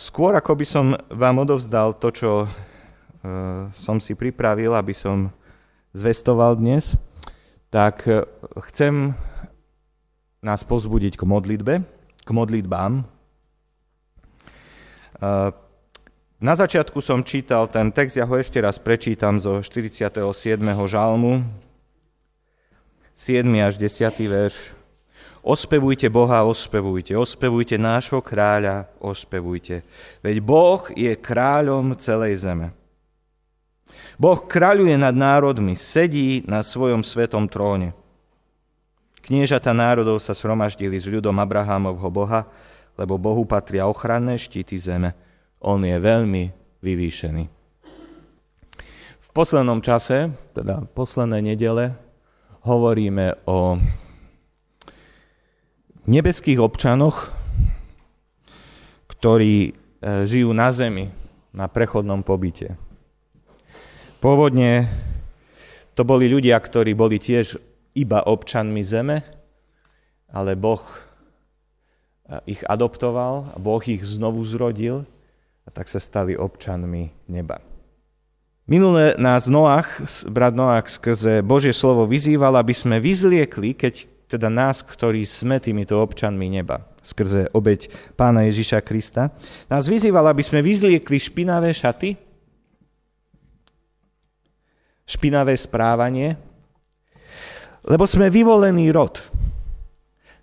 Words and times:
Skôr 0.00 0.32
ako 0.32 0.52
by 0.56 0.64
som 0.64 0.96
vám 1.12 1.44
odovzdal 1.44 1.92
to, 2.00 2.08
čo 2.08 2.48
som 3.84 4.00
si 4.00 4.16
pripravil, 4.16 4.72
aby 4.72 4.96
som 4.96 5.28
zvestoval 5.92 6.56
dnes, 6.56 6.96
tak 7.68 8.08
chcem 8.72 9.12
nás 10.40 10.64
pozbudiť 10.64 11.20
k 11.20 11.22
modlitbe, 11.28 11.74
k 12.24 12.28
modlitbám. 12.32 13.04
Na 16.38 16.54
začiatku 16.56 17.04
som 17.04 17.20
čítal 17.20 17.68
ten 17.68 17.92
text, 17.92 18.16
ja 18.16 18.24
ho 18.24 18.40
ešte 18.40 18.64
raz 18.64 18.80
prečítam 18.80 19.36
zo 19.36 19.60
47. 19.60 20.16
žalmu, 20.88 21.44
7. 23.12 23.44
až 23.60 23.76
10. 23.76 24.16
verš. 24.32 24.77
Ospevujte 25.48 26.12
Boha, 26.12 26.44
ospevujte, 26.44 27.16
ospevujte 27.16 27.80
nášho 27.80 28.20
kráľa, 28.20 28.84
ospevujte. 29.00 29.80
Veď 30.20 30.44
Boh 30.44 30.84
je 30.92 31.16
kráľom 31.16 31.96
celej 31.96 32.44
zeme. 32.44 32.76
Boh 34.20 34.36
kráľuje 34.36 34.92
nad 35.00 35.16
národmi, 35.16 35.72
sedí 35.72 36.44
na 36.44 36.60
svojom 36.60 37.00
svetom 37.00 37.48
tróne. 37.48 37.96
Kniežata 39.24 39.72
národov 39.72 40.20
sa 40.20 40.36
sromaždili 40.36 41.00
s 41.00 41.08
ľudom 41.08 41.32
Abrahámovho 41.40 42.12
Boha, 42.12 42.44
lebo 43.00 43.16
Bohu 43.16 43.48
patria 43.48 43.88
ochranné 43.88 44.36
štíty 44.36 44.76
zeme 44.76 45.16
on 45.58 45.82
je 45.82 45.96
veľmi 45.98 46.44
vyvýšený. 46.82 47.44
V 49.18 49.28
poslednom 49.34 49.82
čase, 49.82 50.30
teda 50.54 50.86
posledné 50.94 51.54
nedele, 51.54 51.94
hovoríme 52.66 53.46
o 53.46 53.78
nebeských 56.08 56.56
občanoch, 56.56 57.28
ktorí 59.12 59.54
e, 59.60 59.70
žijú 60.24 60.56
na 60.56 60.72
zemi, 60.72 61.12
na 61.52 61.68
prechodnom 61.68 62.24
pobyte. 62.24 62.80
Pôvodne 64.18 64.88
to 65.92 66.08
boli 66.08 66.26
ľudia, 66.32 66.56
ktorí 66.56 66.96
boli 66.96 67.20
tiež 67.20 67.60
iba 67.92 68.24
občanmi 68.24 68.80
zeme, 68.80 69.20
ale 70.32 70.56
Boh 70.56 70.80
e, 70.80 72.56
ich 72.56 72.64
adoptoval, 72.64 73.60
Boh 73.60 73.82
ich 73.84 74.00
znovu 74.00 74.40
zrodil 74.48 75.04
a 75.66 75.68
tak 75.68 75.92
sa 75.92 76.00
stali 76.00 76.32
občanmi 76.32 77.12
neba. 77.28 77.60
Minulé 78.68 79.16
nás 79.16 79.48
Noach, 79.48 80.00
brat 80.28 80.52
Noach 80.56 80.88
skrze 80.92 81.40
Božie 81.44 81.72
slovo 81.72 82.04
vyzýval, 82.04 82.52
aby 82.56 82.76
sme 82.76 83.00
vyzliekli, 83.00 83.72
keď 83.72 84.17
teda 84.28 84.52
nás, 84.52 84.84
ktorí 84.84 85.24
sme 85.24 85.56
týmito 85.58 85.96
občanmi 85.96 86.46
neba, 86.52 86.84
skrze 87.00 87.48
obeď 87.56 87.88
pána 88.14 88.44
Ježiša 88.46 88.84
Krista, 88.84 89.32
nás 89.72 89.88
vyzýval, 89.88 90.28
aby 90.28 90.44
sme 90.44 90.60
vyzliekli 90.60 91.16
špinavé 91.16 91.72
šaty, 91.72 92.14
špinavé 95.08 95.56
správanie, 95.56 96.36
lebo 97.88 98.04
sme 98.04 98.28
vyvolený 98.28 98.92
rod. 98.92 99.24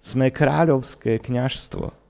Sme 0.01 0.33
kráľovské 0.33 1.17
kňažstvo 1.21 2.05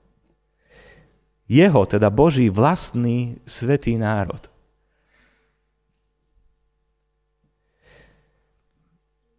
jeho, 1.46 1.86
teda 1.86 2.10
Boží 2.10 2.50
vlastný 2.50 3.38
svetý 3.46 3.94
národ. 3.94 4.50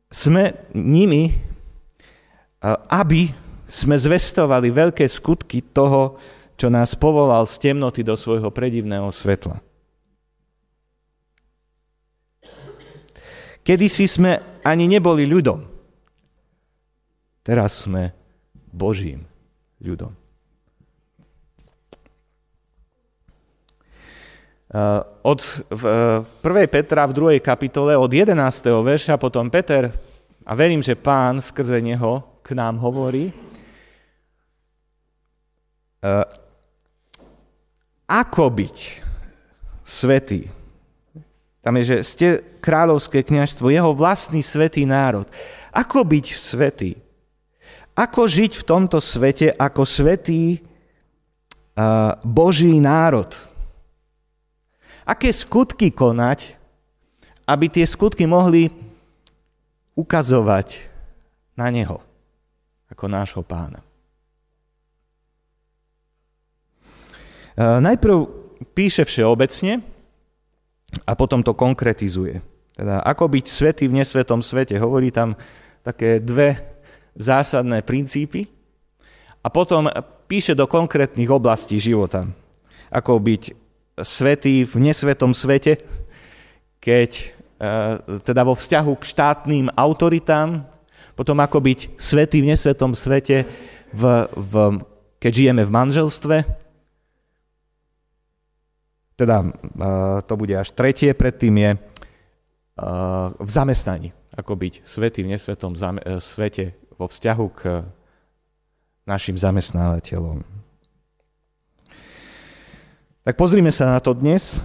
Sme 0.08 0.56
nimi, 0.72 1.36
aby 2.92 3.32
sme 3.68 3.96
zvestovali 3.96 4.72
veľké 4.72 5.08
skutky 5.08 5.64
toho, 5.72 6.20
čo 6.58 6.68
nás 6.68 6.98
povolal 6.98 7.46
z 7.46 7.70
temnoty 7.70 8.02
do 8.02 8.18
svojho 8.18 8.50
predivného 8.50 9.08
svetla. 9.14 9.62
Kedy 13.62 13.86
si 13.92 14.08
sme 14.08 14.60
ani 14.64 14.88
neboli 14.88 15.28
ľudom. 15.28 15.64
Teraz 17.44 17.88
sme 17.88 18.12
Božím 18.72 19.28
ľudom. 19.84 20.16
Od 25.24 25.40
v 25.72 25.84
1. 26.44 26.68
Petra 26.68 27.08
v 27.08 27.40
2. 27.40 27.40
kapitole 27.40 27.96
od 27.96 28.12
11. 28.12 28.36
verša 28.84 29.16
potom 29.16 29.48
Peter, 29.48 29.92
a 30.48 30.52
verím, 30.56 30.80
že 30.80 30.96
pán 30.96 31.44
skrze 31.44 31.84
neho 31.84 32.24
k 32.48 32.56
nám 32.56 32.80
hovorí, 32.80 33.36
eh, 36.00 36.26
ako 38.08 38.44
byť 38.48 38.78
svetý. 39.84 40.48
Tam 41.60 41.76
je, 41.76 41.84
že 41.84 41.98
ste 42.08 42.28
kráľovské 42.64 43.28
kniažstvo, 43.28 43.68
jeho 43.68 43.92
vlastný 43.92 44.40
svetý 44.40 44.88
národ. 44.88 45.28
Ako 45.76 46.08
byť 46.08 46.26
svetý? 46.32 46.96
Ako 47.92 48.24
žiť 48.24 48.64
v 48.64 48.64
tomto 48.64 49.04
svete 49.04 49.52
ako 49.52 49.84
svetý 49.84 50.64
uh, 51.76 52.16
Boží 52.24 52.72
národ? 52.80 53.28
aké 55.08 55.32
skutky 55.32 55.88
konať, 55.88 56.60
aby 57.48 57.72
tie 57.72 57.88
skutky 57.88 58.28
mohli 58.28 58.68
ukazovať 59.96 60.84
na 61.56 61.72
Neho 61.72 62.04
ako 62.92 63.06
nášho 63.08 63.44
pána. 63.44 63.84
E, 67.58 67.64
najprv 67.64 68.18
píše 68.72 69.04
všeobecne 69.04 69.84
a 71.04 71.12
potom 71.18 71.44
to 71.44 71.58
konkretizuje. 71.58 72.40
Teda 72.78 73.02
ako 73.02 73.34
byť 73.34 73.46
svetý 73.50 73.90
v 73.90 73.98
nesvetom 74.00 74.46
svete. 74.46 74.78
Hovorí 74.78 75.10
tam 75.10 75.34
také 75.82 76.22
dve 76.22 76.78
zásadné 77.18 77.82
princípy 77.82 78.46
a 79.42 79.48
potom 79.50 79.90
píše 80.30 80.54
do 80.54 80.70
konkrétnych 80.70 81.32
oblastí 81.32 81.82
života. 81.82 82.30
Ako 82.94 83.18
byť 83.18 83.44
svetý 84.06 84.64
v 84.64 84.76
nesvetom 84.78 85.34
svete, 85.34 85.82
keď 86.78 87.10
e, 87.18 87.24
teda 88.22 88.46
vo 88.46 88.54
vzťahu 88.54 88.94
k 89.02 89.04
štátnym 89.10 89.66
autoritám, 89.74 90.70
potom 91.18 91.42
ako 91.42 91.58
byť 91.66 91.98
svetý 91.98 92.46
v 92.46 92.54
nesvetom 92.54 92.94
svete, 92.94 93.50
v, 93.90 94.04
v, 94.38 94.54
keď 95.18 95.32
žijeme 95.34 95.66
v 95.66 95.74
manželstve, 95.74 96.36
teda 99.18 99.38
e, 99.42 99.48
to 100.22 100.34
bude 100.38 100.54
až 100.54 100.70
tretie, 100.78 101.10
predtým 101.18 101.58
je 101.58 101.72
e, 101.74 101.80
v 103.34 103.50
zamestnaní, 103.50 104.14
ako 104.38 104.54
byť 104.54 104.74
svetý 104.86 105.26
v 105.26 105.34
nesvetom 105.34 105.74
svete 106.22 106.78
vo 106.94 107.10
vzťahu 107.10 107.46
k 107.58 107.62
našim 109.10 109.34
zamestnávateľom. 109.34 110.46
Tak 113.26 113.36
pozrime 113.36 113.74
sa 113.74 113.98
na 113.98 114.00
to 114.00 114.14
dnes. 114.14 114.62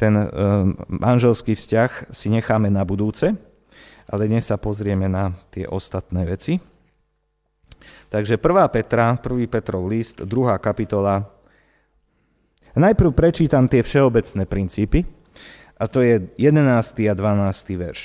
Ten 0.00 0.16
e, 0.16 0.26
manželský 0.88 1.52
vzťah 1.52 2.08
si 2.08 2.32
necháme 2.32 2.72
na 2.72 2.80
budúce, 2.88 3.36
ale 4.10 4.26
dnes 4.26 4.42
sa 4.42 4.58
pozrieme 4.58 5.06
na 5.06 5.30
tie 5.54 5.70
ostatné 5.70 6.26
veci. 6.26 6.58
Takže 8.10 8.42
1. 8.42 8.74
Petra, 8.74 9.14
1. 9.14 9.46
Petrov 9.46 9.86
list, 9.86 10.26
2. 10.26 10.58
kapitola. 10.58 11.30
Najprv 12.74 13.10
prečítam 13.14 13.70
tie 13.70 13.86
všeobecné 13.86 14.46
princípy, 14.50 15.06
a 15.80 15.88
to 15.88 16.04
je 16.04 16.28
11. 16.36 17.08
a 17.08 17.14
12. 17.14 17.78
verš. 17.78 18.02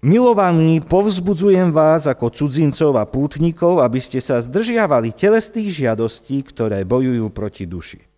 Milovaní, 0.00 0.80
povzbudzujem 0.80 1.76
vás 1.76 2.08
ako 2.08 2.32
cudzincov 2.32 2.96
a 2.96 3.04
pútnikov, 3.04 3.84
aby 3.84 4.00
ste 4.00 4.16
sa 4.16 4.40
zdržiavali 4.40 5.12
telestých 5.12 5.84
žiadostí, 5.84 6.40
ktoré 6.40 6.88
bojujú 6.88 7.28
proti 7.28 7.68
duši. 7.68 8.09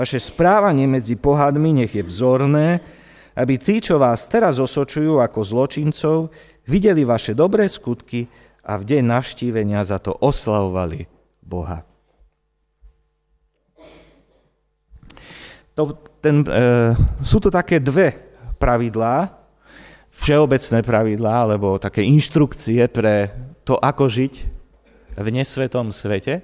Vaše 0.00 0.16
správanie 0.16 0.88
medzi 0.88 1.12
pohádmi 1.12 1.84
nech 1.84 1.92
je 1.92 2.00
vzorné, 2.00 2.80
aby 3.36 3.60
tí, 3.60 3.84
čo 3.84 4.00
vás 4.00 4.24
teraz 4.32 4.56
osočujú 4.56 5.20
ako 5.20 5.44
zločincov, 5.44 6.32
videli 6.64 7.04
vaše 7.04 7.36
dobré 7.36 7.68
skutky 7.68 8.24
a 8.64 8.80
v 8.80 8.96
deň 8.96 9.02
navštívenia 9.04 9.84
za 9.84 10.00
to 10.00 10.16
oslavovali 10.16 11.04
Boha. 11.44 11.84
To, 15.76 15.92
ten, 16.24 16.48
e, 16.48 16.96
sú 17.20 17.36
to 17.36 17.52
také 17.52 17.76
dve 17.76 18.16
pravidlá, 18.56 19.36
všeobecné 20.16 20.80
pravidlá 20.80 21.34
alebo 21.44 21.76
také 21.76 22.08
inštrukcie 22.08 22.88
pre 22.88 23.36
to, 23.68 23.76
ako 23.76 24.08
žiť 24.08 24.34
v 25.20 25.28
nesvetom 25.28 25.92
svete. 25.92 26.40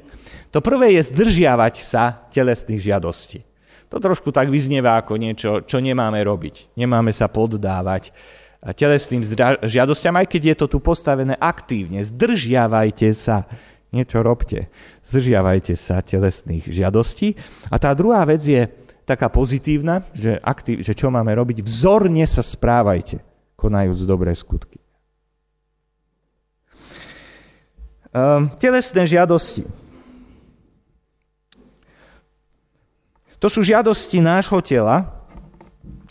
To 0.56 0.64
prvé 0.64 0.97
je 0.97 1.12
zdržiavať 1.12 1.85
sa 1.85 2.25
telesných 2.32 2.81
žiadostí. 2.81 3.44
To 3.93 4.00
trošku 4.00 4.32
tak 4.32 4.49
vyznieva 4.49 4.97
ako 4.97 5.20
niečo, 5.20 5.50
čo 5.69 5.85
nemáme 5.85 6.17
robiť. 6.25 6.73
Nemáme 6.81 7.12
sa 7.12 7.29
poddávať 7.29 8.08
telesným 8.73 9.20
žiadosťam, 9.61 10.17
aj 10.17 10.26
keď 10.32 10.43
je 10.49 10.56
to 10.56 10.67
tu 10.73 10.79
postavené 10.81 11.37
aktívne. 11.37 12.00
Zdržiavajte 12.00 13.12
sa, 13.12 13.44
niečo 13.93 14.25
robte. 14.25 14.73
Zdržiavajte 15.05 15.76
sa 15.76 16.00
telesných 16.00 16.64
žiadostí. 16.64 17.37
A 17.69 17.76
tá 17.76 17.93
druhá 17.93 18.25
vec 18.25 18.41
je 18.41 18.64
taká 19.05 19.29
pozitívna, 19.29 20.08
že, 20.17 20.41
aktív, 20.41 20.81
že 20.81 20.97
čo 20.97 21.12
máme 21.12 21.37
robiť? 21.37 21.61
Vzorne 21.61 22.25
sa 22.25 22.41
správajte, 22.41 23.20
konajúc 23.61 24.08
dobré 24.08 24.32
skutky. 24.32 24.81
Um, 28.17 28.49
telesné 28.56 29.05
žiadosti. 29.05 29.85
To 33.46 33.62
sú 33.62 33.62
žiadosti 33.62 34.19
nášho 34.19 34.58
tela. 34.58 35.06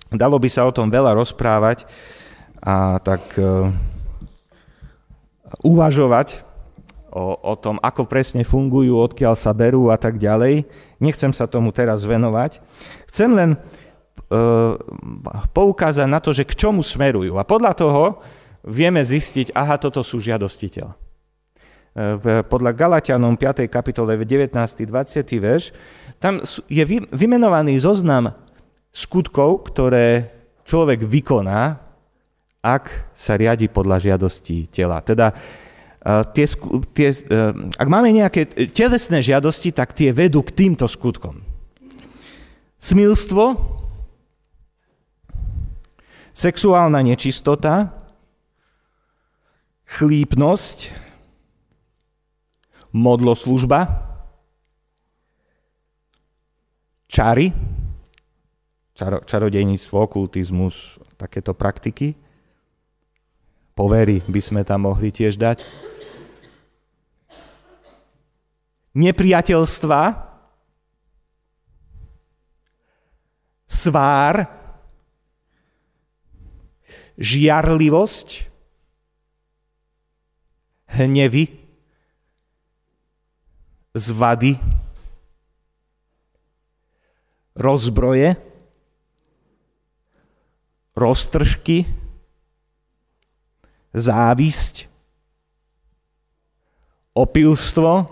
Dalo 0.08 0.40
by 0.40 0.48
sa 0.48 0.64
o 0.64 0.72
tom 0.72 0.88
veľa 0.88 1.20
rozprávať 1.20 1.84
a 2.64 2.96
tak 3.04 3.20
uh, 3.36 3.68
uvažovať 5.60 6.48
o, 7.12 7.36
o 7.36 7.54
tom, 7.60 7.76
ako 7.84 8.08
presne 8.08 8.48
fungujú, 8.48 8.96
odkiaľ 8.96 9.36
sa 9.36 9.52
berú 9.52 9.92
a 9.92 10.00
tak 10.00 10.16
ďalej. 10.16 10.64
Nechcem 11.04 11.36
sa 11.36 11.44
tomu 11.44 11.76
teraz 11.76 12.08
venovať. 12.08 12.64
Chcem 13.12 13.28
len 13.36 13.60
uh, 13.60 14.80
poukázať 15.52 16.08
na 16.08 16.24
to, 16.24 16.32
že 16.32 16.48
k 16.48 16.56
čomu 16.56 16.88
smerujú. 16.88 17.36
A 17.36 17.44
podľa 17.44 17.76
toho 17.76 18.04
vieme 18.64 19.04
zistiť, 19.04 19.52
aha, 19.52 19.76
toto 19.76 20.08
sú 20.08 20.24
žiadosti 20.24 20.72
tela. 20.72 20.96
Uh, 21.92 22.40
podľa 22.48 22.72
Galatianom 22.72 23.36
5. 23.36 23.68
kapitole 23.68 24.16
19. 24.16 24.56
20. 24.56 24.88
verš, 25.44 25.76
tam 26.20 26.42
je 26.72 26.84
vymenovaný 27.12 27.80
zoznam 27.80 28.34
skutkov, 28.96 29.68
ktoré 29.70 30.32
človek 30.66 31.04
vykoná, 31.04 31.78
ak 32.66 33.14
sa 33.14 33.38
riadi 33.38 33.70
podľa 33.70 34.02
žiadosti 34.02 34.72
tela. 34.74 35.04
Teda 35.06 35.36
tie, 36.34 36.46
tie, 36.94 37.10
e, 37.14 37.38
ak 37.78 37.88
máme 37.90 38.10
nejaké 38.14 38.46
telesné 38.74 39.22
žiadosti, 39.22 39.74
tak 39.74 39.94
tie 39.94 40.14
vedú 40.14 40.42
k 40.42 40.54
týmto 40.54 40.86
skutkom. 40.90 41.42
Smilstvo, 42.78 43.58
sexuálna 46.34 47.02
nečistota, 47.02 47.90
chlípnosť, 49.86 50.94
modloslužba, 52.94 54.14
čary, 57.16 57.48
čaro, 58.92 59.24
čarodejníctvo, 59.24 59.96
okultizmus, 60.04 61.00
takéto 61.16 61.56
praktiky, 61.56 62.12
povery 63.72 64.20
by 64.28 64.42
sme 64.44 64.68
tam 64.68 64.92
mohli 64.92 65.16
tiež 65.16 65.40
dať. 65.40 65.64
Nepriateľstva, 68.96 70.02
svár, 73.64 74.36
žiarlivosť, 77.16 78.28
hnevy, 81.00 81.48
zvady, 83.96 84.60
rozbroje, 87.56 88.36
roztržky, 90.96 91.88
závisť, 93.96 94.92
opilstvo, 97.16 98.12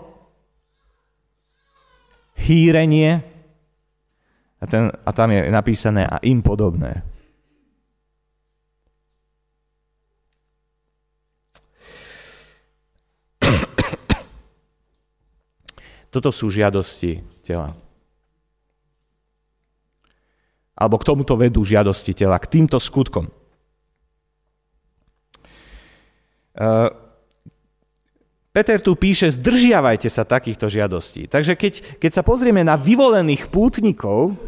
hýrenie 2.40 3.20
a, 4.60 4.64
ten, 4.64 4.88
a 4.88 5.10
tam 5.12 5.28
je 5.28 5.48
napísané 5.52 6.08
a 6.08 6.20
im 6.24 6.40
podobné. 6.40 7.04
Toto 16.08 16.30
sú 16.30 16.46
žiadosti 16.46 17.26
tela. 17.42 17.83
Alebo 20.74 20.98
k 20.98 21.06
tomuto 21.06 21.38
vedú 21.38 21.62
žiadosti 21.62 22.12
tela, 22.14 22.38
k 22.42 22.50
týmto 22.50 22.82
skutkom. 22.82 23.30
Eh, 26.54 26.90
Peter 28.54 28.78
tu 28.78 28.94
píše, 28.94 29.34
zdržiavajte 29.34 30.06
sa 30.06 30.22
takýchto 30.22 30.70
žiadostí. 30.70 31.26
Takže 31.26 31.58
keď, 31.58 31.98
keď 31.98 32.10
sa 32.14 32.22
pozrieme 32.22 32.62
na 32.62 32.78
vyvolených 32.78 33.50
pútnikov, 33.50 34.38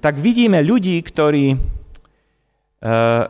tak 0.00 0.16
vidíme 0.16 0.64
ľudí, 0.64 0.96
ktorí, 1.04 1.52
uh, 1.52 3.22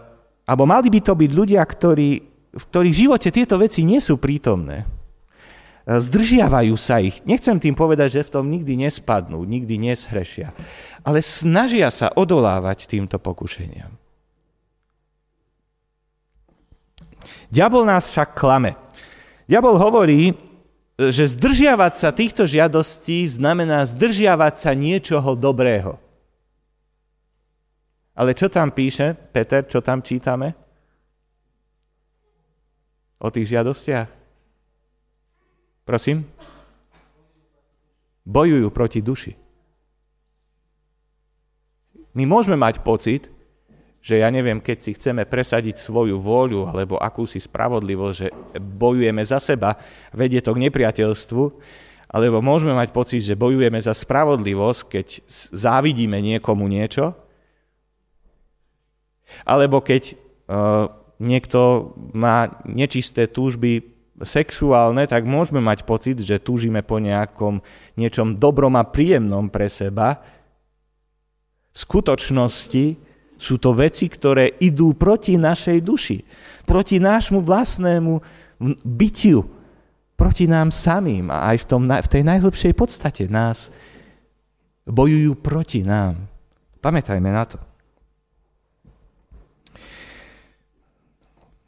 alebo 0.47 0.63
mali 0.63 0.95
by 0.95 1.01
to 1.03 1.19
byť 1.19 1.31
ľudia, 1.35 1.59
ktorí, 1.67 2.11
v 2.55 2.65
ktorých 2.71 2.95
živote 2.95 3.35
tieto 3.35 3.59
veci 3.59 3.83
nie 3.83 3.99
sú 3.99 4.15
prítomné. 4.23 4.87
Zdržiavajú 5.89 6.77
sa 6.77 7.01
ich. 7.01 7.25
Nechcem 7.25 7.57
tým 7.57 7.73
povedať, 7.73 8.21
že 8.21 8.27
v 8.29 8.33
tom 8.37 8.45
nikdy 8.53 8.77
nespadnú, 8.85 9.41
nikdy 9.43 9.81
neshrešia, 9.81 10.53
ale 11.01 11.25
snažia 11.25 11.89
sa 11.89 12.13
odolávať 12.13 12.85
týmto 12.85 13.17
pokušeniam. 13.17 13.91
Diabol 17.51 17.83
nás 17.89 18.13
však 18.13 18.37
klame. 18.37 18.77
Diabol 19.49 19.75
hovorí, 19.81 20.37
že 21.01 21.33
zdržiavať 21.33 21.93
sa 21.97 22.13
týchto 22.13 22.45
žiadostí 22.45 23.25
znamená 23.27 23.83
zdržiavať 23.89 24.55
sa 24.61 24.77
niečoho 24.77 25.33
dobrého. 25.33 25.97
Ale 28.13 28.37
čo 28.37 28.53
tam 28.53 28.69
píše, 28.69 29.17
Peter, 29.33 29.65
čo 29.65 29.81
tam 29.81 30.05
čítame? 30.05 30.53
O 33.17 33.33
tých 33.33 33.49
žiadostiach? 33.49 34.20
Prosím? 35.91 36.23
Bojujú 38.23 38.71
proti 38.71 39.03
duši. 39.03 39.35
My 42.15 42.31
môžeme 42.31 42.55
mať 42.55 42.79
pocit, 42.87 43.27
že 43.99 44.23
ja 44.23 44.31
neviem, 44.31 44.63
keď 44.63 44.79
si 44.79 44.95
chceme 44.95 45.27
presadiť 45.27 45.83
svoju 45.83 46.23
vôľu 46.23 46.71
alebo 46.71 46.95
akúsi 46.95 47.43
spravodlivosť, 47.43 48.15
že 48.15 48.31
bojujeme 48.55 49.19
za 49.27 49.43
seba, 49.43 49.75
vedie 50.15 50.39
to 50.39 50.55
k 50.55 50.63
nepriateľstvu, 50.71 51.43
alebo 52.07 52.39
môžeme 52.39 52.71
mať 52.71 52.95
pocit, 52.95 53.27
že 53.27 53.35
bojujeme 53.35 53.83
za 53.83 53.91
spravodlivosť, 53.91 54.81
keď 54.87 55.07
závidíme 55.51 56.23
niekomu 56.23 56.71
niečo, 56.71 57.19
alebo 59.43 59.83
keď 59.83 60.15
uh, 60.15 60.87
niekto 61.19 61.93
má 62.15 62.63
nečisté 62.63 63.27
túžby 63.27 63.99
sexuálne, 64.21 65.09
tak 65.09 65.25
môžeme 65.25 65.65
mať 65.65 65.85
pocit, 65.89 66.17
že 66.21 66.43
túžime 66.43 66.85
po 66.85 67.01
nejakom 67.01 67.65
niečom 67.97 68.37
dobrom 68.37 68.77
a 68.77 68.85
príjemnom 68.85 69.49
pre 69.49 69.69
seba. 69.73 70.21
V 71.73 71.79
skutočnosti 71.79 72.85
sú 73.41 73.55
to 73.57 73.73
veci, 73.73 74.13
ktoré 74.13 74.61
idú 74.61 74.93
proti 74.93 75.41
našej 75.41 75.79
duši, 75.81 76.19
proti 76.69 77.01
nášmu 77.01 77.41
vlastnému 77.41 78.21
bytiu, 78.85 79.41
proti 80.21 80.45
nám 80.45 80.69
samým 80.69 81.33
a 81.33 81.57
aj 81.57 81.65
v, 81.65 81.67
tom, 81.67 81.83
v 81.89 82.09
tej 82.13 82.23
najhlbšej 82.29 82.73
podstate 82.77 83.25
nás 83.33 83.73
bojujú 84.85 85.33
proti 85.41 85.81
nám. 85.81 86.21
Pamätajme 86.85 87.31
na 87.33 87.45
to. 87.49 87.57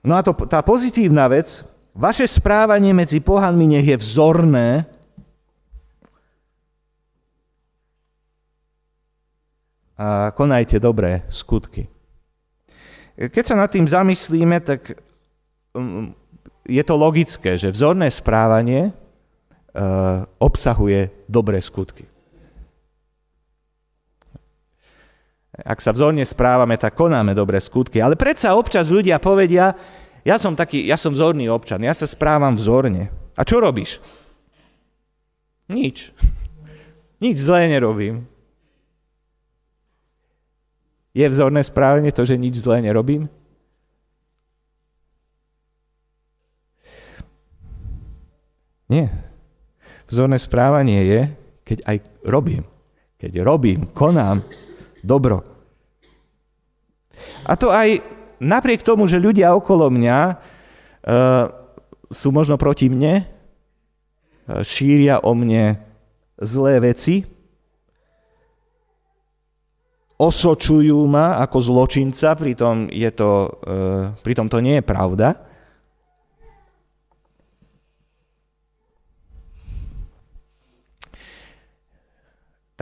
No 0.02 0.18
a 0.18 0.21
to, 0.21 0.35
tá 0.50 0.61
pozitívna 0.66 1.30
vec, 1.30 1.62
vaše 1.92 2.25
správanie 2.28 2.96
medzi 2.96 3.20
pohanmi 3.20 3.78
nech 3.78 3.87
je 3.87 3.96
vzorné, 3.96 4.68
a 10.02 10.34
konajte 10.34 10.82
dobré 10.82 11.22
skutky. 11.30 11.87
Keď 13.14 13.44
sa 13.44 13.54
nad 13.54 13.70
tým 13.70 13.87
zamyslíme, 13.87 14.58
tak 14.58 14.99
um, 15.78 16.11
je 16.66 16.82
to 16.82 16.94
logické, 16.99 17.54
že 17.54 17.70
vzorné 17.70 18.11
správanie 18.11 18.90
uh, 18.90 20.26
obsahuje 20.42 21.06
dobré 21.30 21.62
skutky. 21.62 22.08
Ak 25.52 25.84
sa 25.84 25.92
vzorne 25.92 26.25
správame, 26.25 26.80
tak 26.80 26.96
konáme 26.96 27.37
dobré 27.37 27.61
skutky. 27.61 28.00
Ale 28.00 28.16
predsa 28.16 28.56
občas 28.56 28.88
ľudia 28.88 29.20
povedia, 29.20 29.76
ja 30.22 30.38
som 30.38 30.54
taký, 30.54 30.86
ja 30.86 30.94
som 30.94 31.10
vzorný 31.10 31.50
občan, 31.50 31.82
ja 31.82 31.94
sa 31.94 32.06
správam 32.06 32.54
vzorne. 32.54 33.10
A 33.34 33.42
čo 33.42 33.58
robíš? 33.58 33.98
Nič. 35.66 36.14
Nič 37.18 37.36
zlé 37.42 37.66
nerobím. 37.70 38.26
Je 41.12 41.26
vzorné 41.28 41.60
správanie 41.60 42.14
to, 42.14 42.24
že 42.24 42.40
nič 42.40 42.56
zlé 42.62 42.80
nerobím? 42.80 43.28
Nie. 48.88 49.08
Vzorné 50.08 50.36
správanie 50.36 51.00
je, 51.08 51.20
keď 51.64 51.78
aj 51.88 51.96
robím. 52.28 52.64
Keď 53.16 53.40
robím, 53.40 53.88
konám 53.96 54.44
dobro. 55.00 55.40
A 57.48 57.56
to 57.56 57.72
aj 57.72 58.02
napriek 58.42 58.82
tomu, 58.82 59.06
že 59.06 59.22
ľudia 59.22 59.54
okolo 59.54 59.87
mňa 59.87 60.18
uh, 60.26 60.34
sú 62.11 62.34
možno 62.34 62.58
proti 62.58 62.90
mne, 62.90 63.22
uh, 63.22 64.66
šíria 64.66 65.22
o 65.22 65.32
mne 65.32 65.78
zlé 66.42 66.82
veci, 66.82 67.22
osočujú 70.18 70.99
ma 71.06 71.38
ako 71.42 71.58
zločinca, 71.62 72.34
pritom, 72.34 72.90
je 72.90 73.11
to, 73.14 73.30
uh, 73.62 74.14
pritom 74.26 74.50
to 74.50 74.58
nie 74.58 74.82
je 74.82 74.84
pravda. 74.84 75.38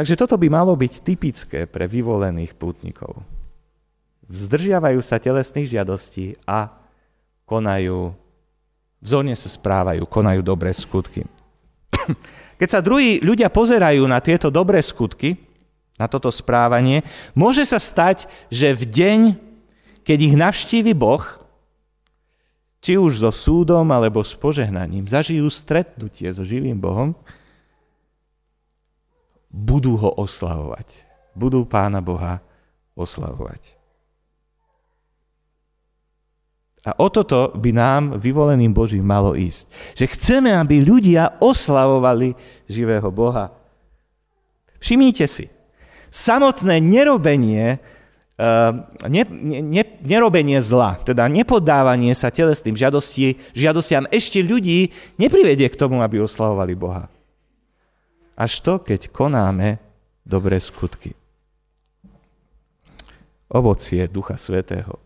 Takže 0.01 0.17
toto 0.17 0.41
by 0.41 0.49
malo 0.49 0.73
byť 0.81 0.93
typické 1.05 1.69
pre 1.69 1.85
vyvolených 1.85 2.57
pútnikov. 2.57 3.21
Zdržiavajú 4.31 5.03
sa 5.03 5.19
telesných 5.19 5.67
žiadostí 5.67 6.39
a 6.47 6.71
konajú, 7.51 8.15
vzorne 9.03 9.35
sa 9.35 9.51
správajú, 9.51 10.07
konajú 10.07 10.41
dobré 10.47 10.71
skutky. 10.71 11.27
Keď 12.63 12.69
sa 12.71 12.79
druhí 12.79 13.19
ľudia 13.19 13.51
pozerajú 13.51 14.07
na 14.07 14.23
tieto 14.23 14.47
dobré 14.47 14.79
skutky, 14.79 15.35
na 15.99 16.07
toto 16.07 16.31
správanie, 16.31 17.03
môže 17.35 17.67
sa 17.67 17.77
stať, 17.77 18.25
že 18.49 18.73
v 18.73 18.85
deň, 18.89 19.21
keď 20.01 20.19
ich 20.33 20.37
navštívi 20.37 20.97
Boh, 20.97 21.21
či 22.81 22.97
už 22.97 23.21
so 23.21 23.29
súdom 23.29 23.85
alebo 23.93 24.25
s 24.25 24.33
požehnaním, 24.33 25.05
zažijú 25.05 25.45
stretnutie 25.53 26.33
so 26.33 26.41
živým 26.41 26.81
Bohom, 26.81 27.13
budú 29.53 30.01
ho 30.01 30.17
oslavovať. 30.17 30.89
Budú 31.37 31.69
Pána 31.69 32.01
Boha 32.01 32.41
oslavovať. 32.97 33.80
A 36.81 36.97
o 36.97 37.13
toto 37.13 37.53
by 37.53 37.71
nám, 37.77 38.03
vyvoleným 38.17 38.73
Božím, 38.73 39.05
malo 39.05 39.37
ísť. 39.37 39.69
Že 40.01 40.07
chceme, 40.17 40.51
aby 40.57 40.81
ľudia 40.81 41.37
oslavovali 41.37 42.33
živého 42.73 43.13
Boha. 43.13 43.53
Všimnite 44.81 45.29
si, 45.29 45.53
samotné 46.09 46.81
nerobenie, 46.81 47.77
uh, 47.77 48.73
ne, 49.05 49.23
ne, 49.61 49.85
nerobenie 50.01 50.57
zla, 50.65 50.97
teda 51.05 51.29
nepodávanie 51.29 52.17
sa 52.17 52.33
telesným 52.33 52.73
žiadosti, 52.73 53.37
žiadostiam 53.53 54.09
ešte 54.09 54.41
ľudí 54.41 54.89
neprivedie 55.21 55.69
k 55.69 55.77
tomu, 55.77 56.01
aby 56.01 56.25
oslavovali 56.25 56.73
Boha 56.73 57.13
až 58.41 58.65
to, 58.65 58.81
keď 58.81 59.13
konáme 59.13 59.77
dobré 60.25 60.57
skutky. 60.57 61.13
Ovocie 63.53 64.09
Ducha 64.09 64.41
Svetého. 64.41 64.97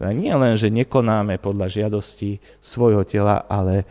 Nie 0.00 0.32
len, 0.32 0.56
že 0.56 0.72
nekonáme 0.72 1.36
podľa 1.36 1.68
žiadosti 1.68 2.40
svojho 2.56 3.04
tela, 3.04 3.44
ale 3.44 3.84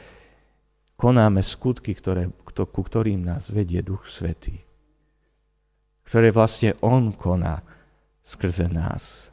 konáme 0.97 1.45
skutky, 1.45 1.93
ktoré, 1.93 2.33
ku 2.49 2.81
ktorým 2.81 3.21
nás 3.21 3.53
vedie 3.53 3.85
Duch 3.85 4.09
Svetý. 4.09 4.57
Ktoré 6.09 6.33
vlastne 6.33 6.73
On 6.81 7.13
koná 7.13 7.61
skrze 8.25 8.65
nás. 8.65 9.29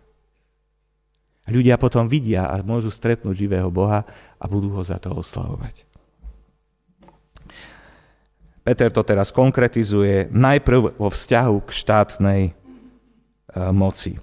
Ľudia 1.48 1.80
potom 1.80 2.10
vidia 2.10 2.50
a 2.50 2.60
môžu 2.60 2.92
stretnúť 2.92 3.46
živého 3.46 3.72
Boha 3.72 4.04
a 4.36 4.44
budú 4.44 4.76
ho 4.76 4.82
za 4.84 5.00
to 5.00 5.14
oslavovať. 5.16 5.86
Peter 8.66 8.90
to 8.90 9.06
teraz 9.06 9.30
konkretizuje 9.30 10.26
najprv 10.34 10.98
vo 10.98 11.08
vzťahu 11.08 11.56
k 11.62 11.70
štátnej 11.70 12.42
e, 12.50 12.52
moci. 13.70 14.18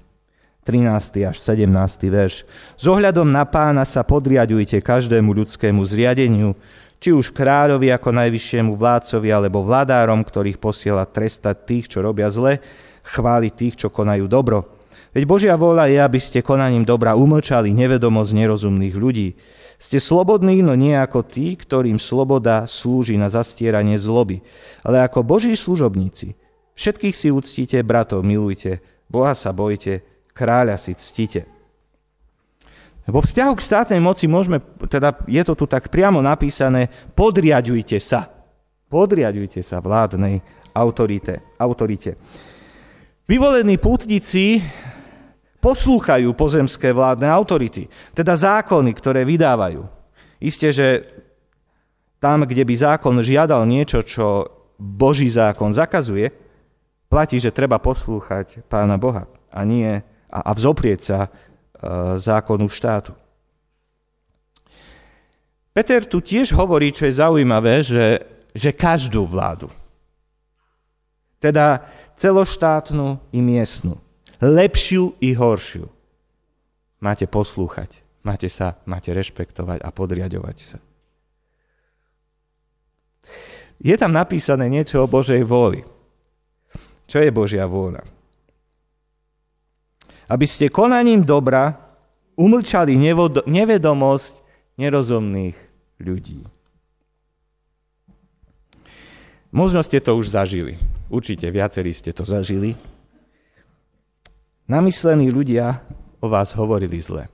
13. 0.64 1.28
až 1.28 1.38
17. 1.44 1.68
verš. 2.08 2.48
S 2.80 2.86
ohľadom 2.88 3.28
na 3.28 3.44
pána 3.44 3.84
sa 3.84 4.00
podriadujte 4.08 4.80
každému 4.80 5.36
ľudskému 5.36 5.84
zriadeniu, 5.84 6.56
či 7.04 7.12
už 7.12 7.36
kráľovi 7.36 7.92
ako 7.92 8.16
najvyššiemu 8.16 8.72
vládcovi 8.80 9.28
alebo 9.28 9.60
vládárom, 9.60 10.24
ktorých 10.24 10.56
posiela 10.56 11.04
trestať 11.04 11.68
tých, 11.68 11.86
čo 11.92 12.00
robia 12.00 12.32
zle, 12.32 12.64
chváli 13.04 13.52
tých, 13.52 13.76
čo 13.76 13.92
konajú 13.92 14.24
dobro. 14.32 14.80
Veď 15.12 15.24
Božia 15.28 15.56
vôľa 15.60 15.92
je, 15.92 16.00
aby 16.00 16.20
ste 16.24 16.40
konaním 16.40 16.88
dobra 16.88 17.12
umlčali 17.20 17.76
nevedomosť 17.76 18.32
nerozumných 18.32 18.96
ľudí. 18.96 19.36
Ste 19.76 20.00
slobodní, 20.00 20.64
no 20.64 20.80
nie 20.80 20.96
ako 20.96 21.28
tí, 21.28 21.60
ktorým 21.60 22.00
sloboda 22.00 22.64
slúži 22.72 23.20
na 23.20 23.28
zastieranie 23.28 24.00
zloby, 24.00 24.40
ale 24.80 25.04
ako 25.04 25.28
Boží 25.28 25.60
služobníci. 25.60 26.40
Všetkých 26.80 27.16
si 27.20 27.28
uctíte, 27.36 27.84
bratov 27.84 28.24
milujte, 28.24 28.80
Boha 29.12 29.36
sa 29.36 29.52
bojte, 29.52 30.13
kráľa 30.34 30.76
si 30.82 30.98
ctite. 30.98 31.46
Vo 33.04 33.20
vzťahu 33.20 33.54
k 33.56 33.66
štátnej 33.66 34.00
moci 34.00 34.32
môžeme, 34.32 34.64
teda 34.88 35.28
je 35.28 35.44
to 35.44 35.54
tu 35.60 35.66
tak 35.68 35.92
priamo 35.92 36.24
napísané, 36.24 36.88
podriadujte 37.14 38.00
sa. 38.00 38.32
Podriadujte 38.88 39.60
sa 39.60 39.84
vládnej 39.84 40.40
autorite. 40.72 41.44
autorite. 41.60 42.16
Vyvolení 43.28 43.76
pútnici 43.80 44.64
poslúchajú 45.64 46.32
pozemské 46.36 46.92
vládne 46.92 47.28
autority, 47.32 47.88
teda 48.12 48.36
zákony, 48.36 48.92
ktoré 48.96 49.24
vydávajú. 49.24 49.84
Isté, 50.44 50.76
že 50.76 50.88
tam, 52.20 52.44
kde 52.48 52.64
by 52.64 52.76
zákon 52.76 53.16
žiadal 53.20 53.64
niečo, 53.68 54.04
čo 54.04 54.48
Boží 54.80 55.28
zákon 55.32 55.72
zakazuje, 55.76 56.32
platí, 57.08 57.40
že 57.40 57.56
treba 57.56 57.80
poslúchať 57.80 58.64
Pána 58.68 58.96
Boha 58.96 59.28
a 59.52 59.60
nie 59.68 60.04
a, 60.34 60.50
a 60.50 60.52
vzoprieť 60.58 61.00
sa 61.06 61.20
e, 61.22 61.30
zákonu 62.18 62.66
štátu. 62.66 63.14
Peter 65.74 66.02
tu 66.06 66.22
tiež 66.22 66.54
hovorí, 66.58 66.90
čo 66.90 67.06
je 67.06 67.18
zaujímavé, 67.22 67.86
že, 67.86 68.26
že 68.54 68.74
každú 68.74 69.26
vládu, 69.30 69.70
teda 71.38 71.86
celoštátnu 72.18 73.18
i 73.34 73.40
miestnu, 73.42 73.98
lepšiu 74.42 75.18
i 75.22 75.34
horšiu. 75.34 75.86
Máte 77.02 77.26
poslúchať, 77.26 77.90
máte 78.22 78.48
sa, 78.54 78.78
máte 78.86 79.10
rešpektovať 79.14 79.82
a 79.82 79.90
podriadovať 79.90 80.58
sa. 80.62 80.78
Je 83.82 83.96
tam 83.98 84.14
napísané 84.16 84.70
niečo 84.72 85.04
o 85.04 85.12
Božej 85.12 85.44
vôli. 85.44 85.84
Čo 87.10 87.20
je 87.20 87.34
Božia 87.34 87.68
vôľa? 87.68 88.13
Aby 90.34 90.50
ste 90.50 90.74
konaním 90.74 91.22
dobra 91.22 91.78
umlčali 92.34 92.98
nevedomosť 93.46 94.34
nerozumných 94.82 95.54
ľudí. 96.02 96.42
Možno 99.54 99.86
ste 99.86 100.02
to 100.02 100.18
už 100.18 100.34
zažili. 100.34 100.82
Určite 101.14 101.46
viacerí 101.54 101.94
ste 101.94 102.10
to 102.10 102.26
zažili. 102.26 102.74
Namyslení 104.66 105.30
ľudia 105.30 105.86
o 106.18 106.26
vás 106.26 106.58
hovorili 106.58 106.98
zle. 106.98 107.30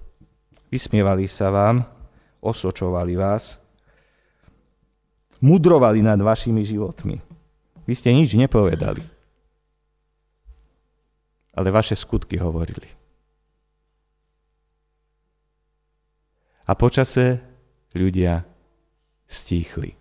Vysmievali 0.68 1.32
sa 1.32 1.48
vám, 1.48 1.88
osočovali 2.44 3.16
vás, 3.16 3.64
mudrovali 5.40 6.04
nad 6.04 6.20
vašimi 6.20 6.68
životmi. 6.68 7.24
Vy 7.88 7.94
ste 7.96 8.12
nič 8.12 8.36
nepovedali, 8.36 9.00
ale 11.60 11.76
vaše 11.76 12.00
skutky 12.00 12.40
hovorili. 12.40 12.88
A 16.64 16.72
počase 16.72 17.44
ľudia 17.92 18.48
stíchli. 19.28 20.00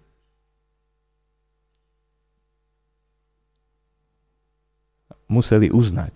Museli 5.27 5.69
uznať, 5.69 6.15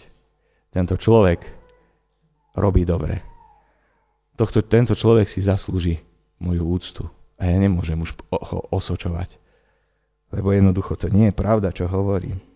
tento 0.71 0.95
človek 0.95 1.43
robí 2.55 2.87
dobre. 2.87 3.21
Tohto, 4.39 4.63
tento 4.63 4.95
človek 4.95 5.27
si 5.29 5.43
zaslúži 5.43 6.01
moju 6.41 6.65
úctu. 6.65 7.05
A 7.37 7.51
ja 7.51 7.59
nemôžem 7.59 7.99
už 8.01 8.15
ho 8.31 8.71
osočovať. 8.71 9.37
Lebo 10.33 10.55
jednoducho 10.55 10.97
to 10.97 11.13
nie 11.13 11.29
je 11.29 11.35
pravda, 11.37 11.75
čo 11.75 11.91
hovorím. 11.91 12.52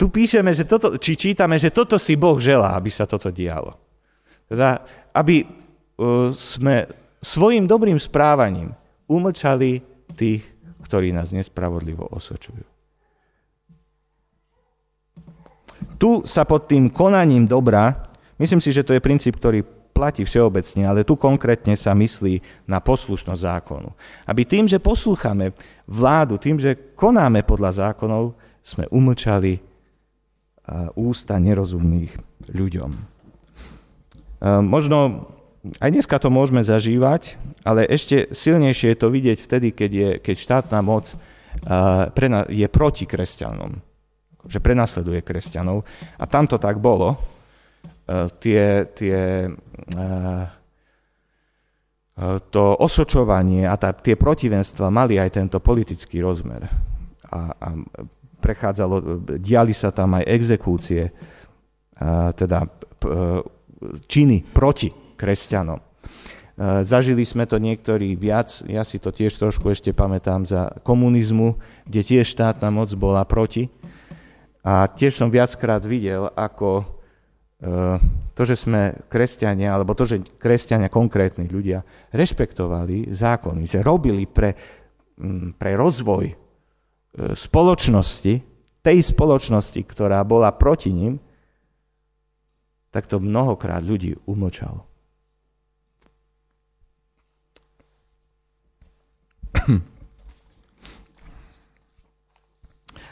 Tu 0.00 0.08
píšeme, 0.08 0.48
že 0.56 0.64
toto, 0.64 0.96
či 0.96 1.12
čítame, 1.12 1.60
že 1.60 1.68
toto 1.68 2.00
si 2.00 2.16
Boh 2.16 2.40
želá, 2.40 2.72
aby 2.72 2.88
sa 2.88 3.04
toto 3.04 3.28
dialo. 3.28 3.76
Teda, 4.48 4.80
aby 5.12 5.44
uh, 5.44 6.32
sme 6.32 6.88
svojim 7.20 7.68
dobrým 7.68 8.00
správaním 8.00 8.72
umlčali 9.04 9.84
tých, 10.16 10.40
ktorí 10.88 11.12
nás 11.12 11.36
nespravodlivo 11.36 12.08
osočujú. 12.16 12.64
Tu 16.00 16.10
sa 16.24 16.48
pod 16.48 16.64
tým 16.64 16.88
konaním 16.88 17.44
dobra, 17.44 17.92
myslím 18.40 18.64
si, 18.64 18.72
že 18.72 18.80
to 18.80 18.96
je 18.96 19.04
princíp, 19.04 19.36
ktorý 19.36 19.60
platí 19.92 20.24
všeobecne, 20.24 20.88
ale 20.88 21.04
tu 21.04 21.12
konkrétne 21.12 21.76
sa 21.76 21.92
myslí 21.92 22.64
na 22.64 22.80
poslušnosť 22.80 23.36
zákonu. 23.36 23.92
Aby 24.24 24.48
tým, 24.48 24.64
že 24.64 24.80
poslúchame 24.80 25.52
vládu, 25.84 26.40
tým, 26.40 26.56
že 26.56 26.96
konáme 26.96 27.44
podľa 27.44 27.92
zákonov, 27.92 28.32
sme 28.64 28.88
umlčali 28.88 29.69
ústa 30.94 31.38
nerozumných 31.42 32.14
ľuďom. 32.50 32.90
Možno 34.64 35.28
aj 35.82 35.90
dneska 35.92 36.16
to 36.16 36.32
môžeme 36.32 36.64
zažívať, 36.64 37.36
ale 37.68 37.84
ešte 37.84 38.32
silnejšie 38.32 38.96
je 38.96 38.98
to 38.98 39.12
vidieť 39.12 39.38
vtedy, 39.44 39.68
keď, 39.76 39.90
je, 39.92 40.10
keď 40.24 40.36
štátna 40.40 40.80
moc 40.80 41.12
je 42.48 42.66
proti 42.72 43.04
kresťanom, 43.04 43.76
že 44.48 44.62
prenasleduje 44.64 45.20
kresťanov. 45.20 45.84
A 46.16 46.24
tam 46.24 46.48
to 46.48 46.56
tak 46.56 46.80
bolo. 46.80 47.20
Tie, 48.40 48.88
tie, 48.96 49.18
to 52.50 52.64
osočovanie 52.80 53.68
a 53.68 53.76
tá, 53.76 53.92
tie 53.92 54.16
protivenstva 54.16 54.88
mali 54.88 55.20
aj 55.20 55.36
tento 55.36 55.60
politický 55.60 56.24
rozmer. 56.24 56.64
A, 57.30 57.52
a 57.52 57.68
prechádzalo, 58.40 59.20
diali 59.38 59.76
sa 59.76 59.92
tam 59.92 60.16
aj 60.16 60.24
exekúcie, 60.24 61.12
teda 62.34 62.64
činy 64.08 64.42
proti 64.50 64.90
kresťanom. 65.20 65.80
Zažili 66.60 67.24
sme 67.24 67.48
to 67.48 67.56
niektorí 67.56 68.12
viac, 68.20 68.52
ja 68.68 68.84
si 68.84 69.00
to 69.00 69.08
tiež 69.08 69.32
trošku 69.32 69.72
ešte 69.72 69.96
pamätám 69.96 70.44
za 70.44 70.76
komunizmu, 70.84 71.56
kde 71.88 72.00
tiež 72.04 72.36
štátna 72.36 72.68
moc 72.68 72.92
bola 72.92 73.24
proti. 73.24 73.72
A 74.60 74.84
tiež 74.84 75.16
som 75.16 75.32
viackrát 75.32 75.80
videl, 75.80 76.28
ako 76.36 76.84
e, 76.84 76.86
to, 78.36 78.42
že 78.44 78.60
sme 78.60 78.92
kresťania, 79.08 79.72
alebo 79.72 79.96
to, 79.96 80.04
že 80.04 80.20
kresťania, 80.36 80.92
konkrétni 80.92 81.48
ľudia, 81.48 81.80
rešpektovali 82.12 83.08
zákony, 83.08 83.64
že 83.64 83.80
robili 83.80 84.28
pre, 84.28 84.52
pre 85.56 85.80
rozvoj 85.80 86.36
spoločnosti, 87.14 88.34
tej 88.80 88.98
spoločnosti, 89.02 89.80
ktorá 89.84 90.24
bola 90.24 90.54
proti 90.54 90.94
ním, 90.94 91.20
tak 92.90 93.06
to 93.06 93.22
mnohokrát 93.22 93.84
ľudí 93.86 94.16
umlčalo. 94.26 94.86